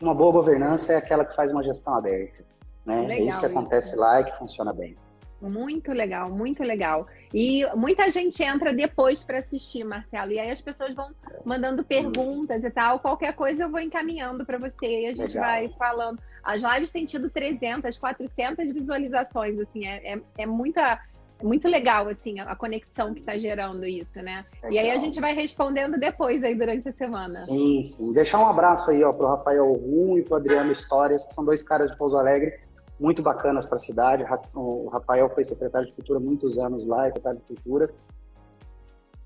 uma 0.00 0.14
boa 0.14 0.32
governança 0.32 0.92
é 0.92 0.96
aquela 0.96 1.24
que 1.24 1.36
faz 1.36 1.52
uma 1.52 1.62
gestão 1.62 1.94
aberta. 1.94 2.44
Né? 2.84 3.02
Legal, 3.02 3.16
é 3.16 3.20
isso 3.20 3.38
que 3.38 3.46
acontece 3.46 3.92
isso. 3.92 4.00
lá 4.00 4.20
e 4.20 4.24
que 4.24 4.36
funciona 4.36 4.72
bem. 4.72 4.96
Muito 5.40 5.92
legal, 5.92 6.30
muito 6.30 6.62
legal. 6.62 7.06
E 7.32 7.64
muita 7.76 8.10
gente 8.10 8.42
entra 8.42 8.72
depois 8.72 9.22
para 9.22 9.38
assistir, 9.38 9.84
Marcelo. 9.84 10.32
E 10.32 10.38
aí 10.38 10.50
as 10.50 10.60
pessoas 10.60 10.94
vão 10.94 11.10
mandando 11.44 11.84
perguntas 11.84 12.64
e 12.64 12.70
tal. 12.70 12.98
Qualquer 12.98 13.34
coisa 13.34 13.64
eu 13.64 13.70
vou 13.70 13.80
encaminhando 13.80 14.44
para 14.44 14.58
você 14.58 15.02
e 15.02 15.06
a 15.06 15.12
gente 15.12 15.34
legal. 15.34 15.44
vai 15.44 15.68
falando. 15.78 16.18
As 16.42 16.62
lives 16.62 16.90
têm 16.90 17.04
tido 17.04 17.30
300, 17.30 17.96
400 17.96 18.72
visualizações, 18.72 19.60
assim, 19.60 19.86
é, 19.86 20.14
é, 20.14 20.20
é 20.38 20.46
muita 20.46 21.00
muito 21.40 21.68
legal, 21.68 22.08
assim, 22.08 22.40
a, 22.40 22.56
conexão 22.56 23.14
que 23.14 23.20
está 23.20 23.38
gerando 23.38 23.86
isso, 23.86 24.20
né? 24.20 24.44
Legal. 24.54 24.72
E 24.72 24.78
aí 24.78 24.90
a 24.90 24.96
gente 24.96 25.20
vai 25.20 25.32
respondendo 25.32 25.96
depois 25.96 26.42
aí 26.42 26.52
durante 26.52 26.88
a 26.88 26.92
semana. 26.92 27.26
Sim, 27.26 27.80
sim. 27.80 28.12
Deixar 28.12 28.40
um 28.40 28.46
abraço 28.48 28.90
aí, 28.90 29.04
ó, 29.04 29.12
pro 29.12 29.28
Rafael 29.28 29.72
Rum 29.72 30.18
e 30.18 30.22
pro 30.22 30.34
Adriano 30.34 30.72
Histórias, 30.72 31.26
que 31.26 31.34
são 31.34 31.44
dois 31.44 31.62
caras 31.62 31.92
de 31.92 31.96
Pouso 31.96 32.16
Alegre 32.16 32.58
muito 32.98 33.22
bacanas 33.22 33.66
para 33.66 33.76
a 33.76 33.80
cidade. 33.80 34.24
O 34.54 34.88
Rafael 34.88 35.28
foi 35.30 35.44
secretário 35.44 35.86
de 35.86 35.92
Cultura 35.92 36.18
muitos 36.18 36.58
anos 36.58 36.86
lá, 36.86 37.06
secretário 37.06 37.38
de 37.38 37.44
Cultura. 37.44 37.90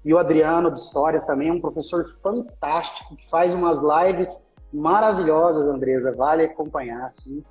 E 0.05 0.13
o 0.13 0.19
Adriano 0.19 0.71
de 0.71 0.81
Histórias 0.81 1.25
também 1.25 1.49
é 1.49 1.53
um 1.53 1.61
professor 1.61 2.05
fantástico 2.21 3.17
que 3.17 3.29
faz 3.31 3.55
umas 3.55 3.81
lives 3.81 4.57
maravilhosas, 4.73 5.69
Andresa. 5.69 6.15
Vale 6.17 6.45
acompanhar, 6.45 7.13
sim. 7.13 7.45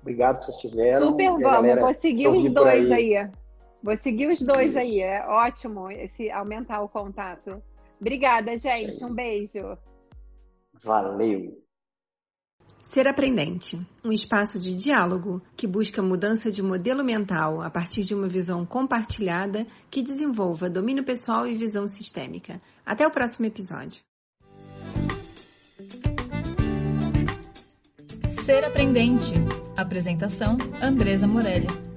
Obrigado 0.00 0.38
que 0.38 0.46
vocês 0.46 0.56
tiveram. 0.56 1.08
Super 1.08 1.38
vamos, 1.38 1.80
vou 1.80 1.94
seguir 1.94 2.28
os 2.28 2.52
dois 2.52 2.90
aí. 2.90 3.16
aí. 3.16 3.30
Vou 3.82 3.96
seguir 3.96 4.30
os 4.30 4.40
dois 4.40 4.70
Isso. 4.70 4.78
aí. 4.78 5.00
É 5.00 5.26
ótimo 5.26 5.90
esse 5.90 6.30
aumentar 6.30 6.82
o 6.82 6.88
contato. 6.88 7.62
Obrigada, 8.00 8.56
gente. 8.56 9.04
Um 9.04 9.12
beijo. 9.12 9.76
Valeu. 10.82 11.69
Ser 12.82 13.06
Aprendente, 13.06 13.80
um 14.04 14.10
espaço 14.10 14.58
de 14.58 14.74
diálogo 14.74 15.40
que 15.56 15.66
busca 15.66 16.02
mudança 16.02 16.50
de 16.50 16.62
modelo 16.62 17.04
mental 17.04 17.62
a 17.62 17.70
partir 17.70 18.02
de 18.02 18.14
uma 18.14 18.26
visão 18.26 18.66
compartilhada 18.66 19.66
que 19.90 20.02
desenvolva 20.02 20.68
domínio 20.68 21.04
pessoal 21.04 21.46
e 21.46 21.54
visão 21.54 21.86
sistêmica. 21.86 22.60
Até 22.84 23.06
o 23.06 23.10
próximo 23.10 23.46
episódio. 23.46 24.02
Ser 28.28 28.64
Aprendente. 28.64 29.34
Apresentação: 29.76 30.58
Andresa 30.82 31.26
Morelli. 31.26 31.89